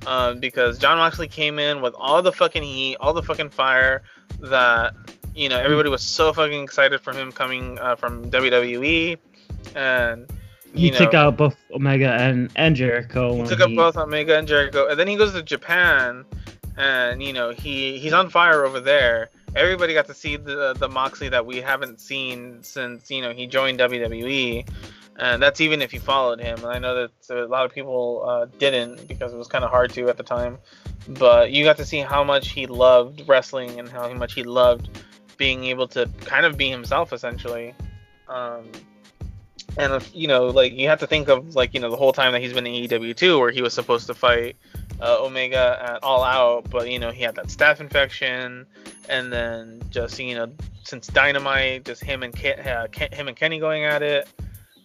[0.06, 4.04] um, because Jon Moxley came in with all the fucking heat, all the fucking fire
[4.40, 4.94] that
[5.36, 9.18] you know everybody was so fucking excited for him coming uh, from WWE,
[9.76, 10.30] and
[10.74, 13.36] He you know, took out both Omega and, and Jericho.
[13.36, 16.26] he took up both Omega and Jericho, and then he goes to Japan,
[16.78, 19.30] and you know he he's on fire over there.
[19.56, 23.46] Everybody got to see the the Moxley that we haven't seen since you know he
[23.46, 24.68] joined WWE,
[25.18, 26.58] and that's even if you followed him.
[26.60, 29.70] And I know that a lot of people uh, didn't because it was kind of
[29.70, 30.58] hard to at the time,
[31.08, 34.90] but you got to see how much he loved wrestling and how much he loved
[35.38, 37.76] being able to kind of be himself essentially.
[38.28, 38.72] Um,
[39.78, 42.32] and you know, like you have to think of like you know the whole time
[42.34, 44.56] that he's been in AEW too, where he was supposed to fight
[45.02, 48.66] uh, Omega at All Out, but you know he had that staph infection,
[49.10, 50.52] and then just you know
[50.84, 54.28] since Dynamite, just him and Ke- uh, Ke- him and Kenny going at it,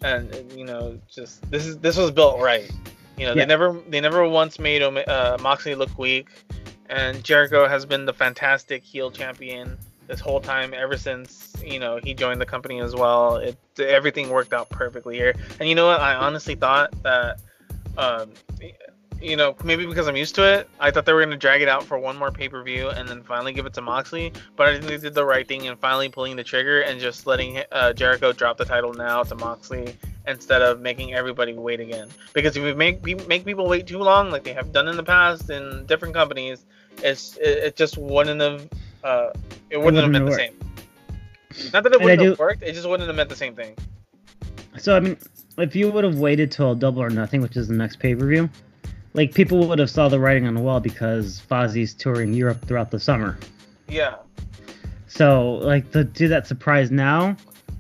[0.03, 2.71] and you know just this is this was built right.
[3.17, 3.43] You know Yeah.
[3.43, 6.29] they never they never once made Ome- uh, Moxley look weak,
[6.89, 9.77] and Jericho has been the fantastic heel champion
[10.09, 13.37] this whole time ever since you know he joined the company as well.
[13.37, 16.01] It everything worked out perfectly here, and you know what?
[16.01, 17.39] I honestly thought that,
[17.97, 18.33] um,
[19.21, 21.69] you know, maybe because I'm used to it, I thought they were gonna drag it
[21.69, 24.33] out for one more pay per view and then finally give it to Moxley.
[24.57, 27.27] But I think they did the right thing and finally pulling the trigger and just
[27.27, 29.95] letting uh, Jericho drop the title now to Moxley
[30.27, 32.09] instead of making everybody wait again.
[32.33, 35.03] Because if we make make people wait too long, like they have done in the
[35.03, 36.65] past in different companies,
[37.03, 38.69] it's it, it just wouldn't have
[39.05, 39.31] uh,
[39.71, 40.55] it wouldn't, have meant the same.
[41.73, 43.77] Not that it wouldn't have worked, it just wouldn't have meant the same thing.
[44.77, 45.17] So I mean,
[45.57, 48.27] if you would have waited till Double or Nothing, which is the next pay per
[48.27, 48.49] view,
[49.15, 52.91] like people would have saw the writing on the wall because Fozzy's touring Europe throughout
[52.91, 53.39] the summer.
[53.89, 54.17] Yeah.
[55.07, 57.37] So like to do that surprise now,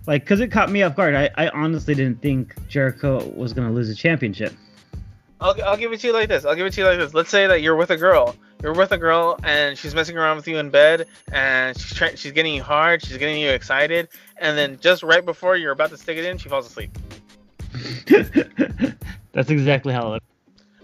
[0.07, 1.15] like because it caught me off guard.
[1.15, 4.53] I, I honestly didn't think Jericho was gonna lose a championship.
[5.41, 6.45] I'll, I'll give it to you like this.
[6.45, 7.15] I'll give it to you like this.
[7.15, 8.37] Let's say that you're with a girl.
[8.63, 12.17] You're with a girl and she's messing around with you in bed and she's trying,
[12.17, 13.05] she's getting you hard.
[13.05, 14.09] She's getting you excited,
[14.39, 16.91] and then just right before you're about to stick it in, she falls asleep.
[19.33, 20.23] That's exactly how it.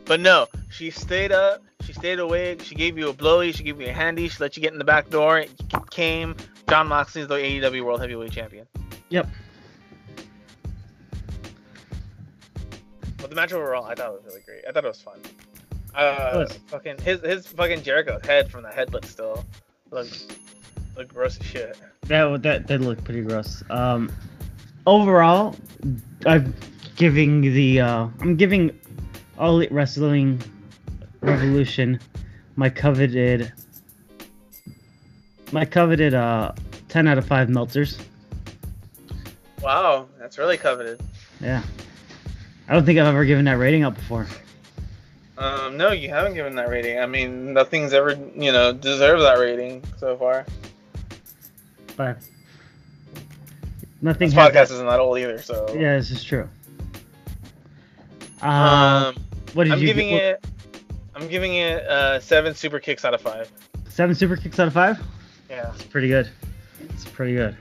[0.05, 1.63] But no, she stayed up.
[1.81, 2.63] She stayed awake.
[2.63, 3.53] She gave you a blowy.
[3.53, 4.29] She gave you a handy.
[4.29, 5.41] She let you get in the back door.
[5.41, 5.51] It
[5.91, 6.37] came.
[6.69, 8.67] Jon is the AEW World Heavyweight Champion.
[9.11, 9.29] Yep.
[13.25, 14.65] But the match overall, I thought it was really great.
[14.69, 15.19] I thought it was fun.
[15.95, 19.47] Uh, fucking his his fucking Jericho's head from the headlet still
[19.91, 20.37] looked
[20.95, 21.79] looked gross as shit.
[22.03, 23.65] That that did look pretty gross.
[23.71, 24.13] Um,
[24.87, 25.57] overall,
[26.27, 26.55] I'm
[26.97, 28.79] giving the uh, I'm giving
[29.39, 30.43] All Elite Wrestling
[31.23, 31.99] Revolution
[32.57, 33.55] my coveted
[35.51, 36.53] my coveted uh
[36.89, 37.99] 10 out of 5 melters.
[39.63, 41.01] Wow, that's really coveted.
[41.41, 41.63] Yeah.
[42.69, 44.27] I don't think I've ever given that rating out before.
[45.37, 46.99] Um, no, you haven't given that rating.
[46.99, 50.47] I mean, nothing's ever, you know, deserved that rating so far.
[51.97, 52.19] But
[54.01, 54.29] nothing.
[54.29, 54.71] This podcast that.
[54.71, 55.67] isn't that old either, so.
[55.75, 56.49] Yeah, this is true.
[58.43, 59.17] Um, um
[59.55, 60.45] what did I'm you giving gi- it.
[61.15, 63.51] I'm giving it uh, seven super kicks out of five.
[63.89, 65.01] Seven super kicks out of five.
[65.49, 66.29] Yeah, it's pretty good.
[66.81, 67.57] It's pretty good.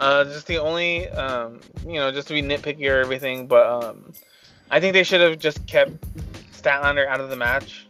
[0.00, 4.12] Uh, just the only, um, you know, just to be nitpicky or everything, but um,
[4.70, 5.92] I think they should have just kept
[6.52, 7.86] Statlander out of the match.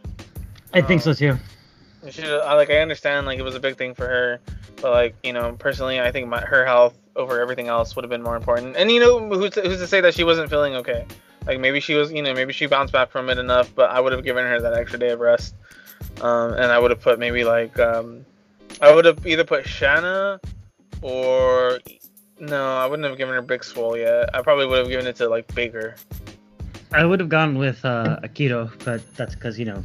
[0.73, 1.37] I um, think so too.
[2.09, 4.39] Should like I understand like it was a big thing for her,
[4.81, 8.09] but like you know personally I think my, her health over everything else would have
[8.09, 8.75] been more important.
[8.75, 11.05] And you know who's to, who's to say that she wasn't feeling okay?
[11.47, 13.99] Like maybe she was you know maybe she bounced back from it enough, but I
[13.99, 15.55] would have given her that extra day of rest,
[16.21, 18.23] um, and I would have put maybe like um,
[18.81, 20.39] I would have either put Shanna
[21.01, 21.79] or
[22.39, 24.35] no, I wouldn't have given her Big Swole yet.
[24.35, 25.95] I probably would have given it to like Baker.
[26.91, 29.83] I would have gone with uh, Akito, but that's because you know.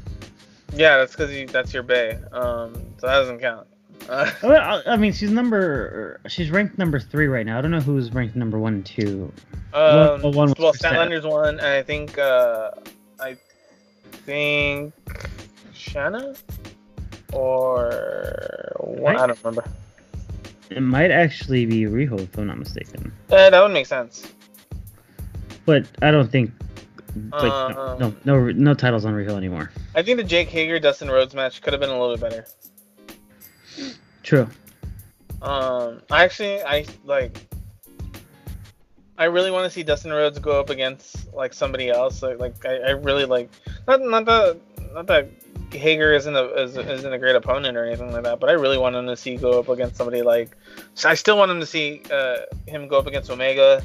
[0.73, 2.19] Yeah, that's because you, that's your bay.
[2.33, 3.67] Um, so that doesn't count.
[4.09, 7.59] Uh, I mean, she's number she's ranked number three right now.
[7.59, 9.31] I don't know who's ranked number one and two.
[9.73, 12.71] Um, one, one well, Statlander's one, and I think uh,
[13.21, 13.37] I
[14.25, 14.95] think
[15.75, 16.35] Shanna
[17.33, 19.65] or one, I don't remember.
[20.71, 23.13] It might actually be Riho, if I'm not mistaken.
[23.31, 24.33] Uh, that would make sense.
[25.67, 26.53] But I don't think.
[27.33, 29.73] Like, uh, no, no, no, titles on Riho anymore.
[29.97, 32.47] I think the Jake Hager Dustin Rhodes match could have been a little bit better.
[34.23, 34.49] True.
[35.43, 37.47] Um, I actually, I like.
[39.19, 42.23] I really want to see Dustin Rhodes go up against like somebody else.
[42.23, 43.51] Like, like I, I really like
[43.89, 44.61] not not that
[44.95, 45.29] not that
[45.73, 48.97] Hager isn't a isn't a great opponent or anything like that, but I really want
[48.97, 50.57] him to see go up against somebody like.
[50.95, 53.83] So I still want him to see uh, him go up against Omega.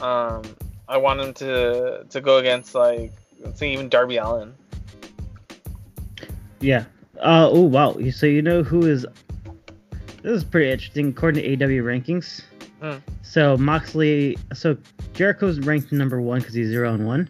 [0.00, 0.42] Um,
[0.88, 3.12] I want him to to go against like
[3.54, 4.54] say even Darby Allin.
[6.60, 6.84] Yeah.
[7.18, 7.96] Uh, oh wow.
[8.10, 9.06] So you know who is?
[10.22, 11.08] This is pretty interesting.
[11.08, 12.42] According to AEW rankings,
[12.82, 13.00] mm.
[13.22, 14.76] so Moxley, so
[15.14, 17.28] Jericho's ranked number one because he's zero and one.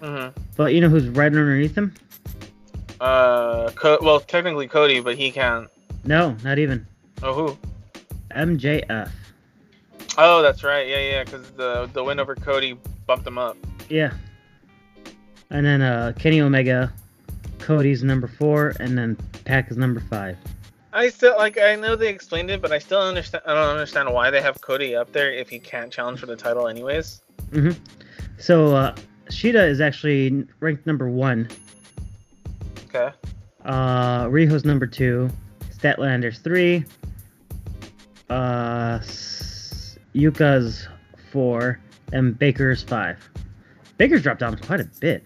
[0.00, 0.40] Mm-hmm.
[0.56, 1.94] But you know who's right underneath him?
[3.02, 5.68] Uh, Co- well, technically Cody, but he can't.
[6.04, 6.86] No, not even.
[7.20, 7.58] Oh, who?
[8.30, 9.10] MJF.
[10.16, 10.86] Oh, that's right.
[10.86, 13.56] Yeah, yeah, because the the win over Cody bumped him up.
[13.88, 14.12] Yeah.
[15.50, 16.92] And then uh, Kenny Omega,
[17.58, 20.36] Cody's number four, and then Pac is number five.
[20.92, 21.58] I still like.
[21.58, 23.42] I know they explained it, but I still understand.
[23.46, 26.36] I don't understand why they have Cody up there if he can't challenge for the
[26.36, 27.20] title, anyways.
[27.50, 27.74] Mhm.
[28.38, 28.94] So uh,
[29.26, 31.48] Shida is actually ranked number one
[32.94, 33.14] Okay.
[33.64, 35.30] Uh, Riho's number two.
[35.70, 36.84] Statlander's three.
[38.28, 39.00] Uh,
[40.14, 40.88] Yuka's
[41.30, 41.80] four,
[42.12, 43.18] and Baker's five.
[43.96, 45.24] Baker's dropped down quite a bit.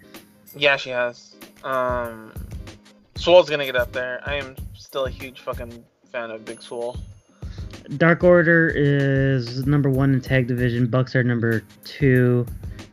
[0.57, 1.37] Yeah, she has.
[1.65, 2.33] Um,
[3.17, 4.23] Swole's gonna get up there.
[4.27, 6.97] I am still a huge fucking fan of Big Swole.
[7.97, 10.87] Dark Order is number one in tag division.
[10.89, 12.47] Bucks are number 2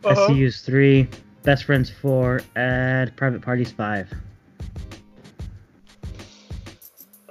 [0.04, 0.28] uh-huh.
[0.28, 1.08] SCU's three.
[1.44, 2.42] Best Friends four.
[2.56, 4.12] And Private Parties five.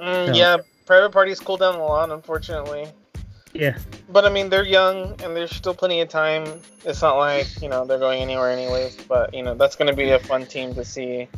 [0.03, 0.37] Mm.
[0.37, 2.89] Yeah, private parties cool down a lot, unfortunately.
[3.53, 3.79] Yeah.
[4.09, 6.45] But I mean, they're young and there's still plenty of time.
[6.85, 8.97] It's not like you know they're going anywhere anyways.
[8.97, 11.29] But you know that's going to be a fun team to see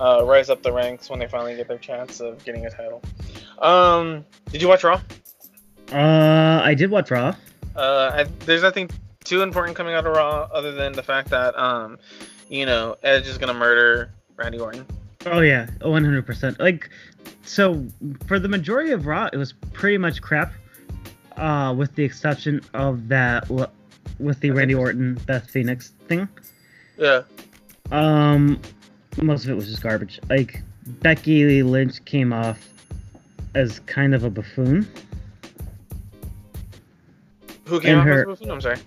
[0.00, 3.02] uh, rise up the ranks when they finally get their chance of getting a title.
[3.58, 5.00] Um, did you watch Raw?
[5.92, 7.34] Uh, I did watch Raw.
[7.76, 8.88] Uh, I, there's nothing
[9.24, 11.98] too important coming out of Raw other than the fact that um,
[12.48, 14.86] you know, Edge is gonna murder Randy Orton.
[15.26, 16.58] Oh yeah, 100%.
[16.58, 16.90] Like,
[17.42, 17.86] so
[18.26, 20.52] for the majority of Raw, it was pretty much crap,
[21.36, 23.48] uh, with the exception of that
[24.18, 26.28] with the Randy Orton Beth Phoenix thing.
[26.96, 27.22] Yeah.
[27.92, 28.60] Um,
[29.22, 30.20] most of it was just garbage.
[30.28, 32.68] Like Becky Lynch came off
[33.54, 34.86] as kind of a buffoon.
[37.66, 38.50] Who came And off her- as a buffoon?
[38.50, 38.78] I'm sorry.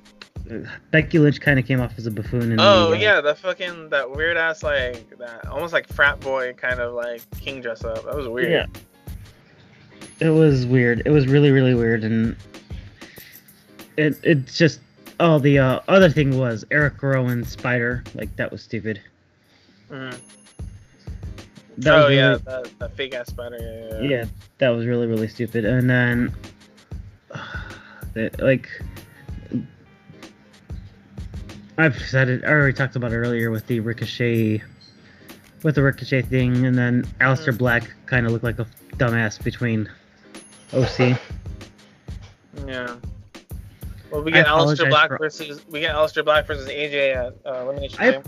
[0.92, 2.52] Becky Lynch kind of came off as a buffoon.
[2.52, 6.20] In Oh the, uh, yeah, that fucking that weird ass like that almost like frat
[6.20, 8.04] boy kind of like king dress up.
[8.06, 8.52] That was weird.
[8.52, 8.66] Yeah.
[10.20, 11.02] It was weird.
[11.06, 12.36] It was really, really weird, and
[13.98, 14.80] it it's just
[15.20, 19.02] oh the uh, other thing was Eric Rowan Spider like that was stupid.
[19.90, 20.16] Mhm.
[21.78, 23.58] That oh was really, yeah, that, that fake ass spider.
[23.60, 24.10] Yeah, yeah.
[24.10, 24.26] yeah,
[24.60, 25.66] that was really really stupid.
[25.66, 26.36] And then
[28.14, 28.70] the, like
[31.82, 32.44] I've said it.
[32.44, 34.62] I already talked about it earlier with the Ricochet
[35.64, 37.58] with the Ricochet thing, and then Aleister Mhm.
[37.60, 38.66] Black kind of looked like a
[38.98, 39.88] dumbass between
[40.74, 41.16] OC.
[42.68, 42.96] Yeah.
[44.10, 47.62] Well, we get apologize Black for- versus we get Aleister Black versus AJ at uh,
[47.62, 48.22] Elimination I-.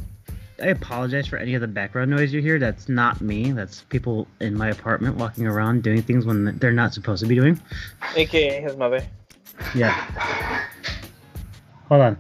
[0.62, 2.60] I apologize for any of the background noise you hear.
[2.60, 3.52] That's not me.
[3.52, 7.36] That's people in my apartment walking around doing things when they're not supposed to be
[7.36, 7.60] doing.
[8.16, 9.04] aka his mother.
[9.76, 9.92] Yeah.
[11.90, 12.18] Hold on.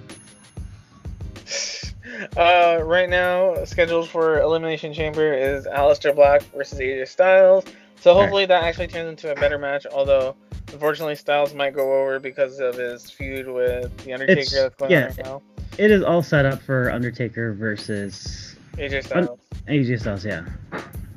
[2.38, 7.66] Uh, right now, scheduled for Elimination Chamber is Aleister Black versus AJ Styles.
[8.00, 9.86] So hopefully that actually turns into a better match.
[9.92, 10.36] Although,
[10.72, 14.92] unfortunately, Styles might go over because of his feud with the Undertaker It's- that's going
[14.92, 15.04] yeah.
[15.04, 15.42] on right now.
[15.78, 19.40] It is all set up for Undertaker versus AJ Styles.
[19.68, 20.26] AJ Styles.
[20.26, 20.46] Yeah.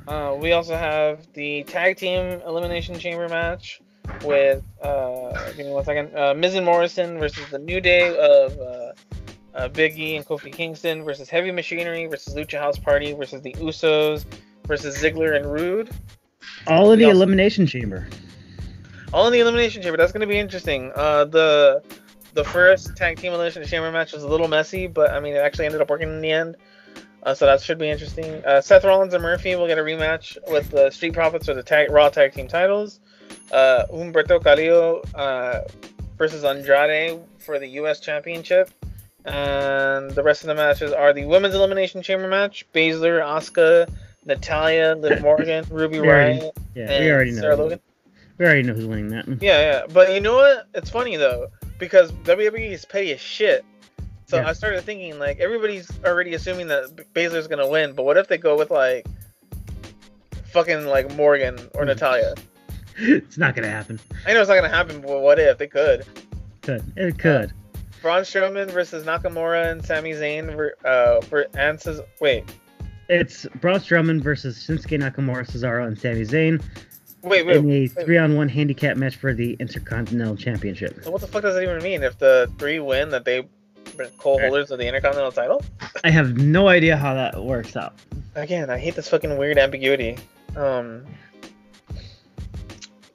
[0.07, 3.81] Uh, we also have the tag team elimination chamber match
[4.23, 6.15] with uh, give me one second.
[6.17, 8.57] Uh, Miz and Morrison versus the New Day of
[9.57, 13.41] uh, uh, Big E and Kofi Kingston versus Heavy Machinery versus Lucha House Party versus
[13.41, 14.25] the Usos
[14.65, 15.89] versus Ziggler and Rude.
[16.67, 18.07] All in the also- elimination chamber.
[19.13, 19.97] All in the elimination chamber.
[19.97, 20.91] That's going to be interesting.
[20.95, 21.81] Uh, the
[22.33, 25.39] the first tag team elimination chamber match was a little messy, but I mean it
[25.39, 26.57] actually ended up working in the end.
[27.23, 28.43] Uh, so that should be interesting.
[28.45, 31.63] Uh, Seth Rollins and Murphy will get a rematch with the Street Profits for the
[31.63, 32.99] tag, Raw Tag Team titles.
[33.51, 35.61] Uh, Humberto Carrillo uh,
[36.17, 37.99] versus Andrade for the U.S.
[37.99, 38.69] Championship.
[39.27, 43.89] And the rest of the matches are the Women's Elimination Chamber match: Baszler, Asuka,
[44.25, 47.41] Natalya, Liv Morgan, Ruby We already- Riott, Yeah, and we already know.
[47.41, 47.79] Sarah Logan.
[48.37, 49.27] We already know who's winning that.
[49.41, 49.85] Yeah, yeah.
[49.91, 50.67] But you know what?
[50.73, 51.47] It's funny though
[51.79, 53.65] because WWE is petty as shit.
[54.27, 54.47] So Yeah.
[54.49, 58.37] I started thinking like everybody's already assuming that Baszler's gonna win, but what if they
[58.37, 59.05] go with like
[60.51, 61.83] fucking like Morgan or.
[61.85, 62.33] Natalya?
[62.99, 63.99] it's not gonna happen.
[64.25, 66.05] I know it's not gonna happen, but what if they could?
[66.61, 67.53] Could it could?
[68.01, 72.43] Braun Strowman versus Nakamura and Sami Zayn ver- uh for and Ces- wait
[73.09, 76.63] It's Braun Strowman versus Shinsuke Nakamura, Cesaro, and Sami Zayn
[77.23, 77.57] wait wait.
[77.57, 81.03] in a three-on-one handicap match for the Intercontinental Championship.
[81.03, 82.03] So what the fuck does that even mean?
[82.03, 83.47] If the three win, that they
[84.17, 85.63] co-holders of the Intercontinental title?
[86.03, 87.95] I have no idea how that works out.
[88.35, 90.17] Again, I hate this fucking weird ambiguity.
[90.55, 91.05] Um,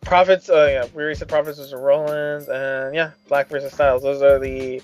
[0.03, 4.03] Profits, uh, yeah, we already said Profits versus Rollins, and yeah, Black versus Styles.
[4.03, 4.83] Those are the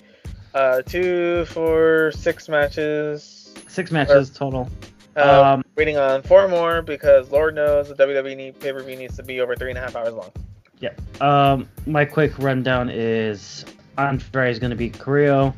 [0.54, 3.54] uh, two, four, six matches.
[3.68, 4.68] Six matches total.
[5.16, 9.22] Uh, Um, waiting on four more because Lord knows the WWE need, pay-per-view needs to
[9.22, 10.30] be over three and a half hours long.
[10.78, 10.90] Yeah.
[11.20, 13.64] Um, my quick rundown is
[13.98, 15.54] on Friday is going to be Carrillo.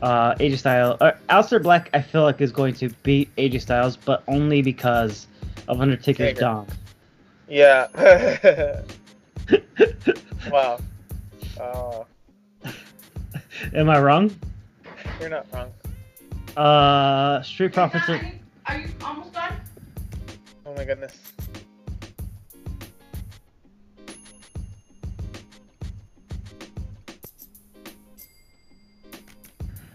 [0.00, 3.96] Uh, AJ Styles, uh, Aleister Black, I feel like is going to beat AJ Styles,
[3.96, 5.26] but only because
[5.68, 6.64] of Undertaker's Taker.
[7.52, 7.86] Yeah.
[10.50, 10.80] wow.
[11.60, 12.04] Uh,
[13.74, 14.34] Am I wrong?
[15.20, 15.70] you're not wrong.
[16.56, 18.08] Uh, Street Profits.
[18.08, 18.32] Are Are, you,
[18.64, 19.60] are you almost done?
[20.64, 21.14] Oh my goodness.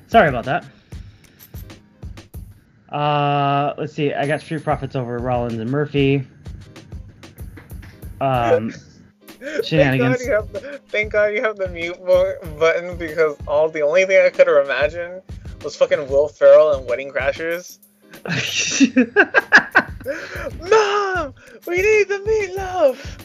[0.05, 0.63] sorry about that.
[2.95, 4.13] Uh, let's see.
[4.13, 6.23] I got Street Profits over Rollins and Murphy
[8.21, 8.73] um,
[9.63, 10.17] shenanigans.
[10.17, 14.23] Thank God, the, thank God, you have the mute button because all the only thing
[14.25, 15.21] I could have imagined
[15.63, 17.79] was fucking Will Ferrell and Wedding Crashers.
[20.59, 21.33] Mom,
[21.67, 23.19] we need the meatloaf.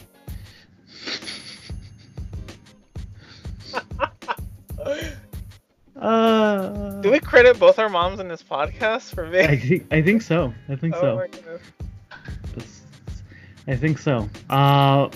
[5.99, 9.49] uh, Do we credit both our moms in this podcast for being?
[9.49, 10.53] I think I think so.
[10.69, 11.27] I think oh so
[13.67, 13.75] my goodness.
[13.75, 14.29] It's- I think so.
[14.49, 15.09] Uh,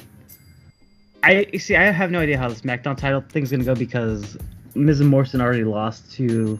[1.23, 1.75] I see.
[1.75, 4.37] I have no idea how the SmackDown title thing's gonna go because
[4.75, 6.59] Miz and Morrison already lost to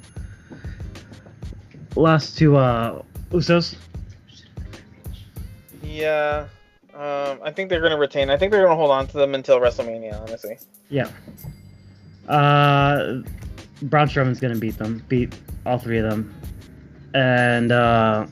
[1.96, 3.76] lost to uh Usos.
[5.84, 6.48] Yeah.
[6.94, 8.30] Um, I think they're gonna retain.
[8.30, 10.20] I think they're gonna hold on to them until WrestleMania.
[10.22, 10.58] Honestly.
[10.90, 11.10] Yeah.
[12.28, 13.22] Uh,
[13.84, 15.34] Braun Strowman's gonna beat them, beat
[15.66, 16.34] all three of them,
[17.14, 18.26] and uh,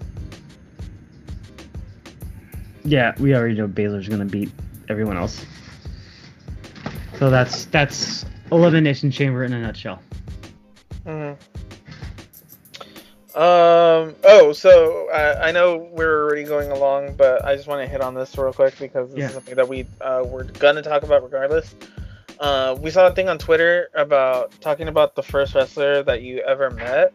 [2.86, 4.52] yeah, we already know Baszler's gonna beat
[4.90, 5.46] everyone else.
[7.18, 10.02] So that's that's elimination chamber in a nutshell.
[11.06, 11.34] hmm
[13.38, 14.16] Um.
[14.24, 18.00] Oh, so I, I know we're already going along, but I just want to hit
[18.02, 19.28] on this real quick because this Yeah.
[19.28, 21.76] is something that we uh, we're gonna talk about regardless.
[22.40, 26.40] Uh, we saw a thing on Twitter about talking about the first wrestler that you
[26.40, 27.14] ever met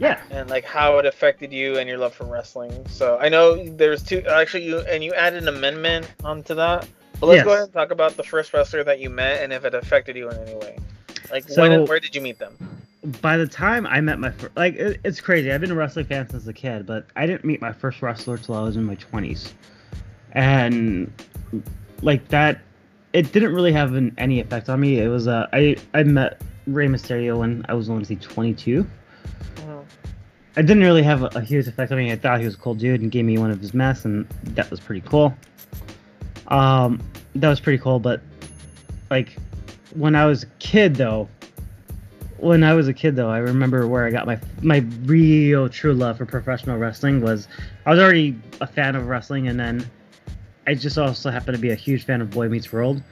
[0.00, 0.20] Yeah.
[0.30, 2.86] and like how it affected you and your love for wrestling.
[2.88, 6.88] So I know there's two actually you and you added an amendment onto that.
[7.20, 9.64] But let's go ahead and talk about the first wrestler that you met and if
[9.66, 10.78] it affected you in any way.
[11.30, 12.56] Like when So- and where did you meet them?
[13.22, 15.50] By the time I met my first, like it, it's crazy.
[15.52, 18.36] I've been a wrestling fan since a kid, but I didn't meet my first wrestler
[18.36, 19.54] till I was in my twenties,
[20.32, 21.10] and
[22.02, 22.60] like that,
[23.12, 24.98] it didn't really have an, any effect on me.
[24.98, 28.84] It was uh, I I met Rey Mysterio when I was only say twenty two.
[28.84, 29.49] Mhm.
[30.56, 32.10] It didn't really have a, a huge effect on me.
[32.10, 34.28] I thought he was a cool dude and gave me one of his masks, and
[34.44, 35.34] that was pretty cool.
[36.48, 37.00] Um,
[37.36, 38.00] that was pretty cool.
[38.00, 38.20] But
[39.10, 39.36] like
[39.94, 41.28] when I was a kid, though,
[42.38, 45.94] when I was a kid, though, I remember where I got my my real true
[45.94, 47.46] love for professional wrestling was
[47.86, 49.88] I was already a fan of wrestling, and then
[50.66, 53.02] I just also happened to be a huge fan of Boy Meets World.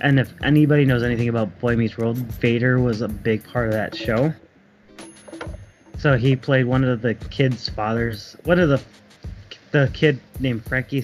[0.00, 3.72] And if anybody knows anything about Boy Meets World, Vader was a big part of
[3.72, 4.34] that show.
[6.04, 8.36] So he played one of the kids' fathers.
[8.44, 8.78] One of the
[9.70, 11.02] the kid named Frankie.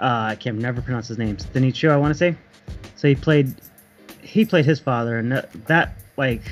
[0.00, 1.36] Uh, I can never pronounce his name.
[1.36, 2.34] Stanicho, I want to say.
[2.96, 3.54] So he played
[4.20, 6.42] he played his father, and that, that like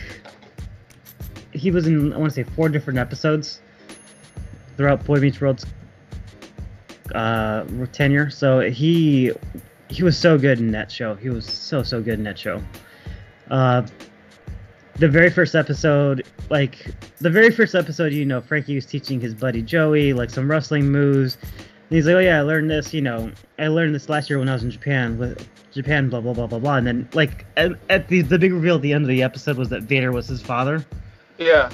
[1.52, 3.60] he was in I want to say four different episodes
[4.76, 5.66] throughout Boy Meets World's
[7.12, 8.30] uh, tenure.
[8.30, 9.32] So he
[9.88, 11.16] he was so good in that show.
[11.16, 12.62] He was so so good in that show.
[13.50, 13.84] Uh,
[14.98, 19.34] the very first episode, like the very first episode, you know, Frankie was teaching his
[19.34, 21.36] buddy Joey like some wrestling moves.
[21.42, 22.92] And he's like, "Oh yeah, I learned this.
[22.92, 26.20] You know, I learned this last year when I was in Japan with Japan, blah
[26.20, 28.92] blah blah blah blah." And then like at, at the the big reveal at the
[28.92, 30.84] end of the episode was that Vader was his father.
[31.38, 31.70] Yeah.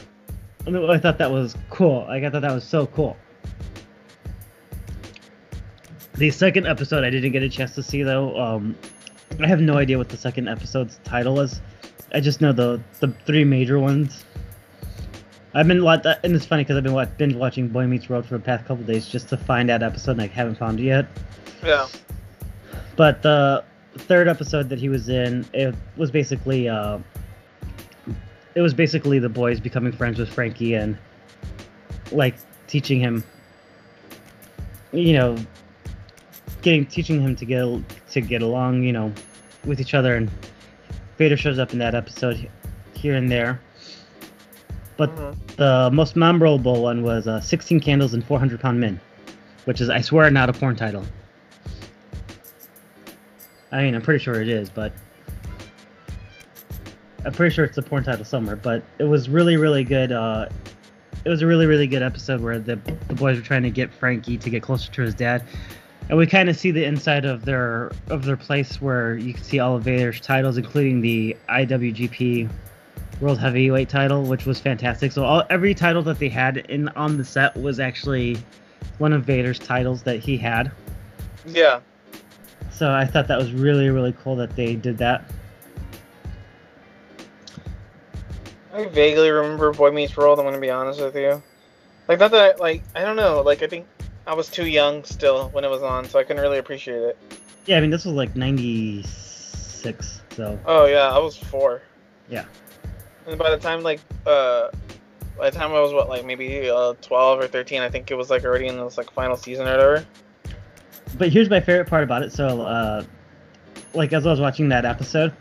[0.67, 2.05] And I thought that was cool.
[2.09, 3.17] Like I thought that was so cool.
[6.15, 8.39] The second episode I didn't get a chance to see though.
[8.39, 8.77] Um,
[9.41, 11.61] I have no idea what the second episode's title is.
[12.13, 14.25] I just know the the three major ones.
[15.55, 18.27] I've been wa- and it's funny because I've been wa- binge watching Boy Meets World
[18.27, 20.85] for the past couple days just to find that episode, and I haven't found it
[20.85, 21.07] yet.
[21.63, 21.87] Yeah.
[22.97, 23.65] But the
[23.97, 26.99] third episode that he was in, it was basically uh,
[28.55, 30.97] it was basically the boys becoming friends with Frankie and
[32.11, 32.35] like
[32.67, 33.25] teaching him,
[34.93, 35.37] you know,
[36.63, 39.13] getting teaching him to get to get along, you know,
[39.65, 40.17] with each other.
[40.17, 40.31] And
[41.23, 42.49] Vader shows up in that episode
[42.95, 43.61] here and there.
[44.97, 45.37] But Mhm.
[45.57, 48.99] the most memorable one was uh, 16 Candles and 400 Pound Men,
[49.65, 51.05] which is, I swear, not a porn title.
[53.71, 54.91] I mean, I'm pretty sure it is, but
[57.25, 58.57] I'm pretty sure it's a porn title somewhere.
[58.57, 60.11] But it was really, really good.
[60.11, 60.47] Uh,
[61.25, 63.95] it was a really, really good episode where the the boys were trying to get
[63.95, 65.45] Frankie to get closer to his dad,
[66.13, 69.43] and we kind of see the inside of their of their place where you can
[69.43, 72.51] see all of Vader's titles, including the IWGP
[73.23, 75.11] World Heavyweight title, which was fantastic.
[75.11, 78.37] So all every title that they had in on the set was actually
[78.99, 80.71] one of Vader's titles that he had.
[81.47, 81.81] Yeah.
[82.71, 85.25] So I thought that was really, really cool that they did that.
[88.75, 90.39] I vaguely remember Boy Meets World.
[90.39, 91.43] I'm gonna be honest with you.
[92.07, 93.41] Like not that I, like I don't know.
[93.41, 93.87] Like I think
[94.27, 97.19] I was too young still when it was on, so I couldn't really appreciate it.
[97.67, 101.83] Yeah, I mean this was like '96, so Oh yeah, I was four.
[102.29, 102.45] Yeah.
[103.27, 104.69] And by the time like uh,
[105.39, 108.15] by the time I was what like maybe uh 12 or 13, I think it
[108.15, 110.07] was like already in this like final season or whatever.
[111.19, 112.33] but here's my favorite part about it.
[112.33, 113.05] So, uh,
[113.95, 115.33] like as I was watching that episode,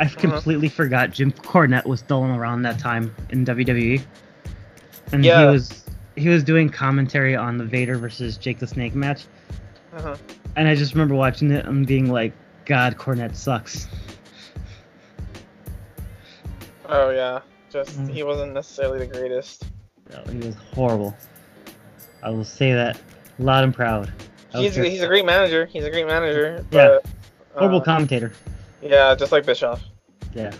[0.00, 0.16] I Uh-huh.
[0.20, 4.02] completely forgot Jim Cornette was still around that time in WWE,
[5.12, 5.40] and Yeah.
[5.40, 5.81] he was
[6.16, 9.24] he was doing commentary on the Vader versus Jake the Snake match,
[9.94, 10.16] Uh-huh.
[10.56, 12.32] and I just remember watching it and being like,
[12.64, 13.88] "God, Cornette sucks."
[16.88, 17.40] Oh yeah.
[17.70, 18.10] Just Mm.
[18.12, 19.64] he wasn't necessarily the greatest.
[20.10, 21.16] No, he was horrible.
[22.22, 23.00] I will say that
[23.38, 24.12] loud and proud.
[24.54, 25.64] I He's he's a great manager.
[25.66, 26.64] He's a great manager.
[26.70, 26.98] Yeah.
[27.54, 28.32] Horrible uh, commentator.
[28.82, 29.82] Yeah, just like Bischoff.
[30.34, 30.52] Yeah.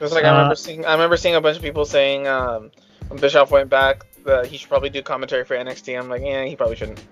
[0.00, 2.70] Just like I Uh, remember seeing, I remember seeing a bunch of people saying um,
[3.20, 5.98] Bischoff went back that he should probably do commentary for NXT.
[5.98, 7.02] I'm like, yeah, he probably shouldn't.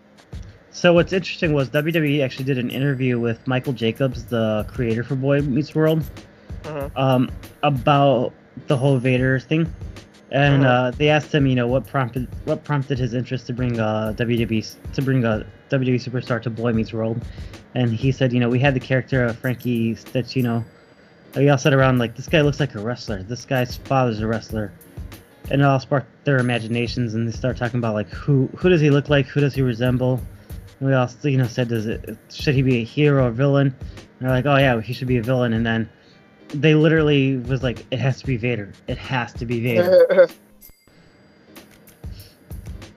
[0.71, 5.17] So what's interesting was WWE actually did an interview with Michael Jacobs, the creator for
[5.17, 6.05] Boy Meets World,
[6.63, 6.91] Mhm.
[6.97, 7.31] um,
[7.65, 8.33] about
[8.69, 9.73] the whole Vader thing,
[10.31, 10.67] and Mhm.
[10.67, 14.13] uh, they asked him, you know, what prompted what prompted his interest to bring uh,
[14.17, 17.21] WWE to bring a WWE superstar to Boy Meets World,
[17.75, 20.63] and he said, you know, we had the character of Frankie Stechino.
[21.37, 23.23] We all said around like this guy looks like a wrestler.
[23.25, 24.71] This guy's father's a wrestler.
[25.51, 28.81] And it all sparked their imaginations, and they start talking about like who who does
[28.81, 30.21] he look like, who does he resemble,
[30.79, 33.75] and we all you know said, does it should he be a hero or villain?
[34.21, 35.53] And they're like, oh yeah, he should be a villain.
[35.53, 35.89] And then
[36.49, 38.73] they literally was like, it has to be Vader.
[38.87, 40.29] It has to be Vader.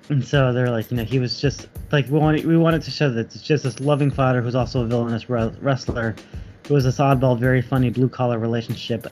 [0.09, 2.91] and so they're like, you know, he was just like we wanted we wanted to
[2.91, 6.15] show that it's just this loving father who's also a villainous re- wrestler.
[6.63, 9.07] It was this oddball, very funny blue collar relationship.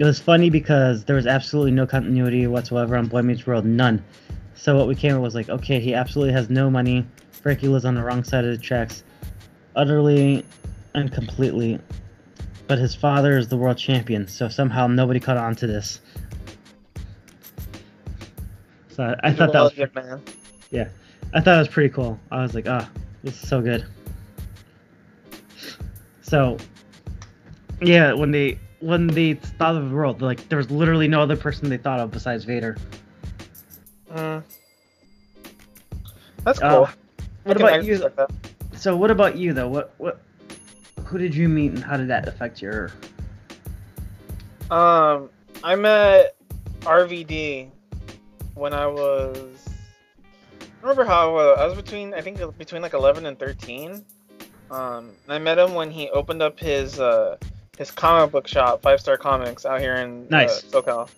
[0.00, 4.02] It was funny because there was absolutely no continuity whatsoever on Boy Meets World, none.
[4.54, 7.06] So what we came up was like, okay, he absolutely has no money.
[7.32, 9.04] Frankie lives on the wrong side of the tracks,
[9.76, 10.42] utterly
[10.94, 11.78] and completely.
[12.66, 16.00] But his father is the world champion, so somehow nobody caught on to this.
[18.88, 20.22] So I, I thought that was good man.
[20.70, 20.88] Yeah,
[21.34, 22.18] I thought it was pretty cool.
[22.30, 22.88] I was like, ah,
[23.22, 23.84] this is so good.
[26.22, 26.56] So,
[27.82, 31.36] yeah, when they when they thought of the world, like there was literally no other
[31.36, 32.76] person they thought of besides Vader.
[34.12, 34.42] Mm.
[36.44, 36.88] That's Uh, cool.
[37.44, 37.92] what about you?
[37.92, 38.30] respect that.
[38.74, 39.68] So, what about you though?
[39.68, 40.20] What what
[41.04, 42.90] who did you meet and how did that affect your?
[44.70, 45.28] Um,
[45.64, 46.36] I met
[46.80, 47.68] RVD
[48.54, 49.68] when I was.
[50.62, 54.04] I remember how uh, I was between I think between like 11 and 13.
[54.70, 57.36] Um, and I met him when he opened up his uh
[57.80, 60.62] his comic book shop, Five Star Comics, out here in Nice.
[60.74, 61.08] uh, SoCal.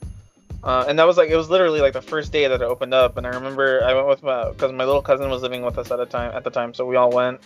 [0.63, 2.95] Uh, and that was like it was literally like the first day that it opened
[2.95, 5.77] up, and I remember I went with my because my little cousin was living with
[5.77, 7.41] us at the time at the time, so we all went,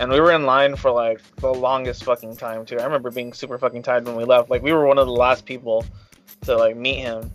[0.00, 2.80] and we were in line for like the longest fucking time too.
[2.80, 4.50] I remember being super fucking tired when we left.
[4.50, 5.84] Like we were one of the last people
[6.40, 7.30] to like meet him.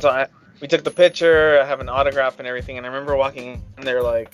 [0.00, 0.26] So I
[0.58, 3.84] we took the picture, I have an autograph and everything, and I remember walking in
[3.84, 4.32] there like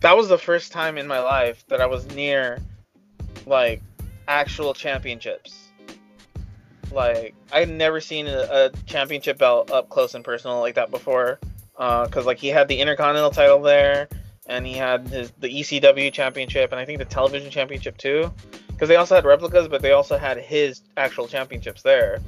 [0.00, 2.58] that was the first time in my life that I was near
[3.46, 3.80] like
[4.28, 5.68] actual championships.
[6.92, 10.90] Like I had never seen a, a championship belt up close and personal like that
[10.90, 11.38] before.
[11.76, 14.08] Uh, because like he had the Intercontinental title there,
[14.46, 18.32] and he had his the ECW championship, and I think the television championship too.
[18.68, 22.18] Because they also had replicas, but they also had his actual championships there.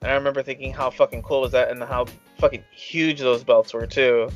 [0.00, 2.06] And I remember thinking how fucking cool was that, and how
[2.38, 4.30] fucking huge those belts were too.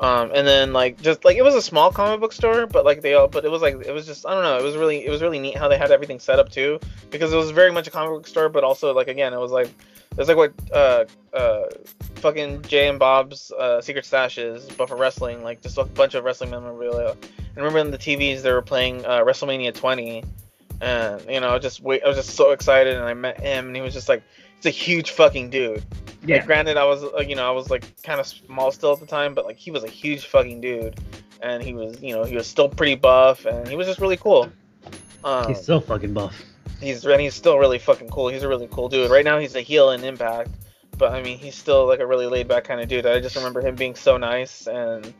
[0.00, 3.02] Um, and then like just like it was a small comic book store, but like
[3.02, 5.04] they all, but it was like it was just I don't know, it was really
[5.04, 6.80] it was really neat how they had everything set up too,
[7.10, 9.52] because it was very much a comic book store, but also like again it was
[9.52, 11.64] like it was like what uh uh
[12.14, 16.14] fucking Jay and Bob's uh, secret stash is, but for wrestling, like just a bunch
[16.14, 17.14] of wrestling memorabilia.
[17.38, 20.24] And remember in the TVs they were playing uh, WrestleMania 20,
[20.80, 23.76] and you know just wait, I was just so excited, and I met him, and
[23.76, 24.22] he was just like
[24.62, 25.84] he's a huge fucking dude.
[26.26, 29.06] Like, granted, I was, you know, I was like kind of small still at the
[29.06, 31.00] time, but like he was a huge fucking dude,
[31.42, 34.18] and he was, you know, he was still pretty buff, and he was just really
[34.18, 34.50] cool.
[35.24, 36.40] Um, He's so fucking buff.
[36.80, 38.28] he's and he's still really fucking cool.
[38.28, 39.10] He's a really cool dude.
[39.10, 40.50] Right now, he's a heel in Impact,
[40.98, 43.06] but I mean, he's still like a really laid back kind of dude.
[43.06, 45.12] I just remember him being so nice, and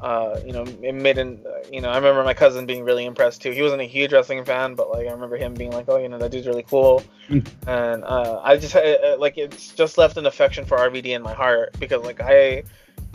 [0.00, 1.42] uh, you know, it made an,
[1.72, 3.50] you know, I remember my cousin being really impressed too.
[3.50, 6.08] He wasn't a huge wrestling fan, but like I remember him being like, oh, you
[6.08, 7.46] know, that dude's really cool, Mm.
[7.66, 11.32] and uh, I just uh, like it's just left an affection for RVD in my
[11.34, 12.62] heart because like I,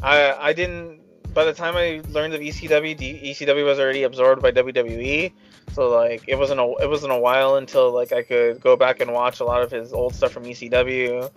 [0.04, 1.00] I, I didn't.
[1.34, 5.32] By the time I learned of ECW, D- ECW was already absorbed by WWE.
[5.72, 9.00] So like it wasn't a it wasn't a while until like I could go back
[9.00, 11.32] and watch a lot of his old stuff from ECW.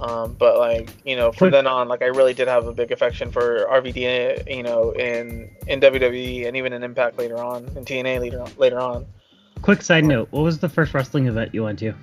[0.00, 2.90] Um, but like you know from then on, like I really did have a big
[2.90, 4.48] affection for RVD.
[4.48, 8.50] You know in in WWE and even in Impact later on, in TNA later on,
[8.56, 9.06] later on.
[9.62, 11.94] Quick side note: What was the first wrestling event you went to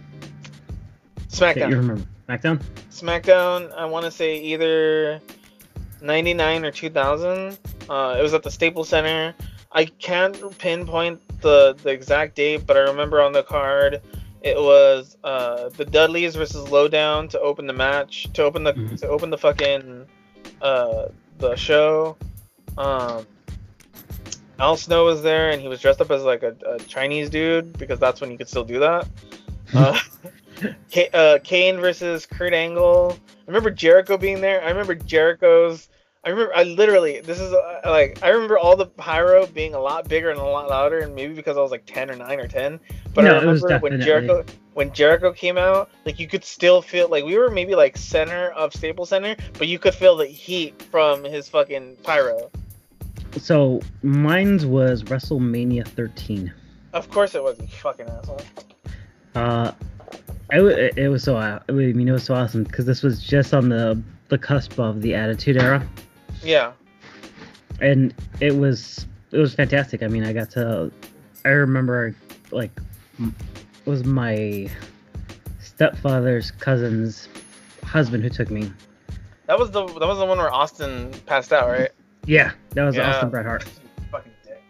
[1.30, 1.70] SmackDown.
[1.70, 2.06] you remember?
[2.30, 2.62] SmackDown.
[2.92, 3.74] SmackDown.
[3.76, 5.20] I want to say either
[6.02, 7.58] '99 or 2000.
[7.90, 9.34] Uh, it was at the Staples Center.
[9.72, 14.02] I can't pinpoint the the exact date, but I remember on the card
[14.42, 19.00] it was uh, the Dudleys versus Lowdown to open the match, to open the Mhm.
[19.02, 20.06] to open the fucking
[20.62, 21.06] uh,
[21.40, 22.18] the show.
[22.78, 23.26] Um,
[24.60, 27.78] Al Snow was there, and he was dressed up as like a, a Chinese dude
[27.78, 29.08] because that's when you could still do that.
[29.74, 30.00] Uh,
[30.90, 33.18] K- uh, Kane versus Kurt Angle.
[33.30, 34.64] I remember Jericho being there.
[34.64, 35.90] I remember Jericho's.
[36.28, 36.54] I remember.
[36.54, 37.22] I literally.
[37.22, 38.20] This is uh, like.
[38.22, 41.34] I remember all the pyro being a lot bigger and a lot louder, and maybe
[41.34, 42.82] because I was like ten or nine or ten.
[43.14, 47.08] But No, I remember when Jericho when Jericho came out, like you could still feel
[47.08, 50.82] like we were maybe like center of Staples Center, but you could feel the heat
[50.92, 52.52] from his fucking pyro.
[53.38, 56.54] So mine's was WrestleMania 13.
[56.92, 58.42] Of course it was, you fucking asshole.
[59.34, 59.72] Uh,
[60.52, 63.70] it, it was so I mean it was so awesome because this was just on
[63.70, 65.88] the the cusp of the Attitude Era,
[66.44, 66.74] Yeah.
[67.82, 70.02] and it was it was fantastic.
[70.04, 70.92] I mean, I got to
[71.46, 72.16] I remember
[72.52, 72.72] like
[73.20, 74.70] it was my
[75.60, 77.28] stepfather's cousin's
[77.84, 78.72] husband who took me.
[79.48, 81.90] That was the that was the one where Austin passed out, right?
[82.26, 83.10] Yeah, that was Yeah.
[83.10, 83.64] Austin Bret Hart.
[84.12, 84.62] Fucking dick.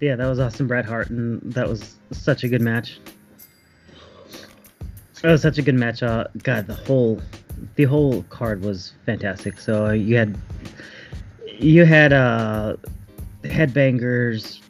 [0.00, 3.00] Yeah, that was Austin Bret Hart, and that was such a good match.
[5.22, 6.02] That was such a good match.
[6.02, 7.20] Uh, God, the whole,
[7.76, 9.58] the whole card was fantastic.
[9.58, 10.36] So uh, you had,
[11.46, 12.76] you had uh,
[13.42, 14.60] headbangers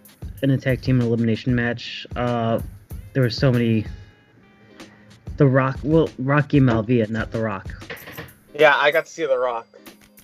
[0.42, 2.06] in a tag team elimination match.
[2.16, 2.60] Uh,
[3.12, 3.86] there were so many.
[5.36, 7.68] The Rock, well, Rocky Maivia, not The Rock.
[8.54, 9.66] Yeah, I got to see The Rock.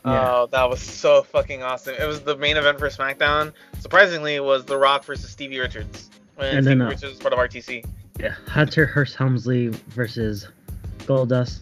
[0.04, 0.32] Yeah.
[0.32, 1.94] Oh, that was so fucking awesome.
[1.98, 3.52] It was the main event for SmackDown.
[3.80, 6.10] Surprisingly, it was The Rock versus Stevie Richards.
[6.36, 7.84] When And then, Stevie uh, Richards was part of RTC.
[8.20, 10.48] Yeah, Hunter Hearst Helmsley versus
[11.00, 11.60] Goldust.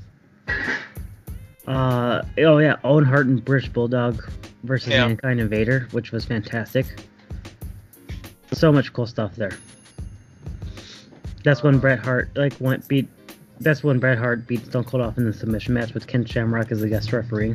[1.66, 4.28] Uh oh yeah, Owen Hart and British Bulldog
[4.64, 5.06] versus Yeah.
[5.06, 6.86] Mankind and Vader, which was fantastic.
[8.52, 9.52] So much cool stuff there.
[11.44, 13.08] That's when Uh, Bret Hart like went beat.
[13.60, 16.70] That's when Bret Hart beat Stone Cold off in the submission match with Ken Shamrock
[16.70, 17.54] as the guest referee.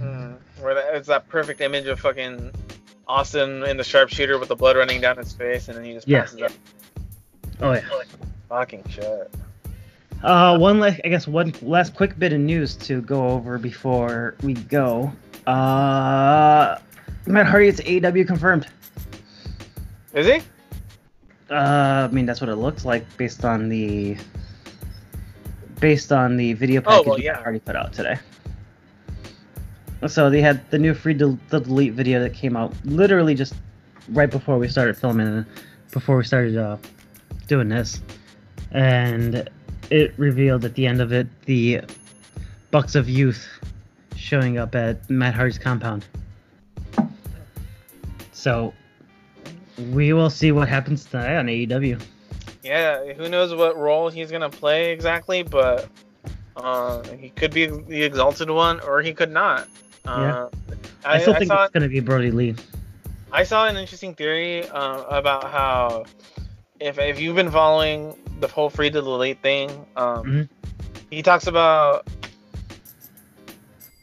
[0.00, 2.50] Mm, where that, it's that perfect image of fucking
[3.06, 6.06] Austin in the sharpshooter with the blood running down his face, and then he just
[6.08, 6.22] Yeah.
[6.22, 6.52] passes out.
[7.60, 7.80] Oh yeah.
[8.48, 9.30] Fucking shit.
[10.22, 14.34] Uh, one last, I guess, one last quick bit of news to go over before
[14.42, 15.12] we go.
[15.46, 16.78] Uh,
[17.26, 18.66] Matt Hardy is AEW confirmed.
[20.14, 20.42] Is he?
[21.50, 24.16] Uh, I mean that's what it looks like based on the
[25.80, 27.42] based on the video Oh, package well, Matt yeah.
[27.42, 28.18] Hardy put out today.
[30.06, 33.54] So they had the new free del- the delete video that came out literally just
[34.10, 35.46] right before we started filming,
[35.92, 36.76] before we started uh,
[37.46, 38.00] doing this,
[38.72, 39.48] and
[39.90, 41.80] it revealed at the end of it the
[42.70, 43.46] Bucks of Youth
[44.16, 46.04] showing up at Matt Hardy's compound.
[48.32, 48.74] So
[49.92, 52.00] we will see what happens tonight on AEW.
[52.62, 55.88] Yeah, who knows what role he's gonna play exactly, but
[56.56, 59.68] uh, he could be the exalted one, or he could not.
[60.04, 60.48] Uh,
[61.04, 62.54] I, still I think saw it's going to be Brodie Lee.
[63.30, 66.04] I saw an interesting theory uh, about how
[66.80, 70.48] if if you've been following the whole Free the Delete thing, um, Mhm.
[71.10, 72.06] he talks about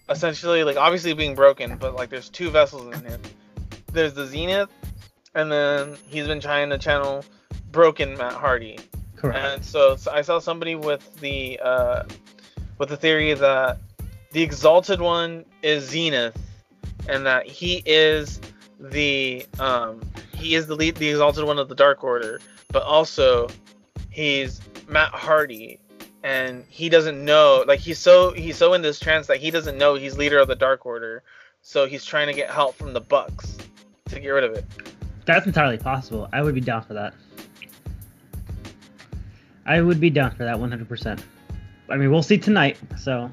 [0.09, 3.21] essentially like obviously being broken, but like there's two vessels in him.
[3.91, 4.69] There's the Zenith,
[5.33, 7.23] and then he's been trying to channel
[7.71, 8.79] broken Matt Hardy.
[9.15, 9.37] Correct.
[9.39, 12.03] And so, so I saw somebody with the uh,
[12.77, 13.77] with the theory that
[14.31, 16.37] the exalted one is Zenith,
[17.07, 18.41] and that he is
[18.79, 20.01] the um,
[20.35, 22.39] he is the lead, the exalted one of the Dark Order,
[22.71, 23.47] but also
[24.09, 25.79] he's Matt Hardy,
[26.23, 27.63] and he doesn't know.
[27.67, 30.47] Like he's so he's so in this trance that he doesn't know he's leader of
[30.47, 31.23] the Dark Order,
[31.61, 33.57] so he's trying to get help from the Bucks
[34.09, 34.65] to get rid of it.
[35.25, 36.29] That's entirely possible.
[36.31, 37.13] I would be down for that.
[39.65, 41.23] I would be down for that 100%.
[41.89, 43.31] I mean, we'll see tonight, so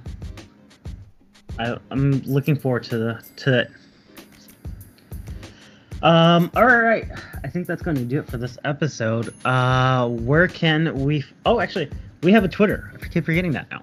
[1.58, 3.70] I, I'm looking forward to the to that.
[6.02, 7.08] Um, all right,
[7.44, 9.32] I think that's going to do it for this episode.
[9.44, 11.24] Uh, where can we?
[11.46, 11.90] Oh, actually,
[12.22, 12.92] we have a Twitter.
[13.00, 13.82] I keep forgetting that now.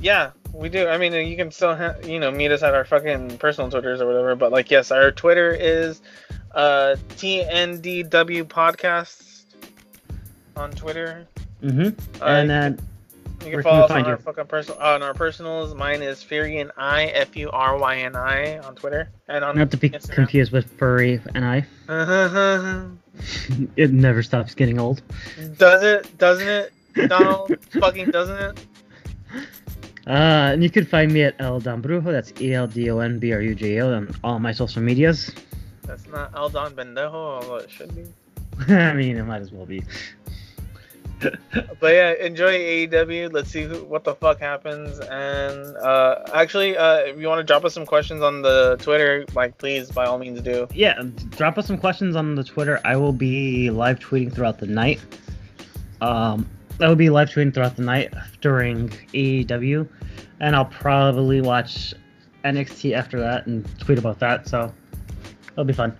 [0.00, 0.86] Yeah, we do.
[0.86, 4.02] I mean, you can still, ha- you know, meet us at our fucking personal Twitters
[4.02, 4.34] or whatever.
[4.34, 6.02] But like, yes, our Twitter is
[6.52, 9.44] uh, TNDW Podcast
[10.56, 11.26] on Twitter.
[11.62, 12.22] Mm-hmm.
[12.22, 12.78] Uh, and then
[13.44, 14.16] You where can can follow us on our you?
[14.18, 15.74] fucking personal on our personals.
[15.74, 19.70] Mine is Furyan I F U R Y N I on Twitter and on not
[19.72, 20.14] to be Instagram.
[20.14, 21.66] confused with Furry and I.
[23.76, 25.02] it never stops getting old.
[25.58, 26.16] Does it?
[26.18, 26.72] Doesn't it?
[27.08, 28.66] Donald fucking doesn't it?
[30.06, 32.04] Uh, and you can find me at El Don Brujo.
[32.04, 34.82] That's E L D O N B R U J O on all my social
[34.82, 35.30] medias.
[35.82, 38.04] That's not El Don Bendejo, although it should be.
[38.72, 39.82] I mean, it might as well be.
[41.80, 43.32] But yeah, enjoy AEW.
[43.32, 44.98] Let's see who, what the fuck happens.
[45.00, 49.24] And uh, actually, uh, if you want to drop us some questions on the Twitter,
[49.34, 50.66] like please, by all means, do.
[50.72, 52.80] Yeah, drop us some questions on the Twitter.
[52.84, 55.00] I will be live tweeting throughout the night.
[56.00, 56.48] Um,
[56.80, 59.88] I will be live tweeting throughout the night during AEW,
[60.40, 61.94] and I'll probably watch
[62.44, 64.48] NXT after that and tweet about that.
[64.48, 64.72] So
[65.52, 65.96] it'll be fun.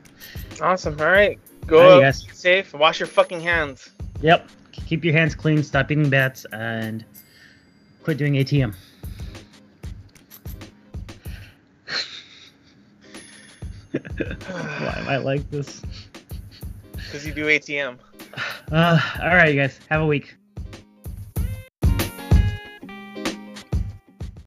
[0.61, 0.99] Awesome.
[1.01, 1.39] All right.
[1.67, 2.27] Go All right, up, guys.
[2.33, 2.75] safe.
[2.75, 3.91] Wash your fucking hands.
[4.21, 4.49] Yep.
[4.87, 5.63] Keep your hands clean.
[5.63, 7.05] Stop eating bats and
[8.03, 8.75] quit doing ATM.
[13.93, 15.83] Why am I like this?
[16.93, 17.99] Because you do ATM.
[18.73, 19.79] Uh, all right, you guys.
[19.89, 20.35] Have a week.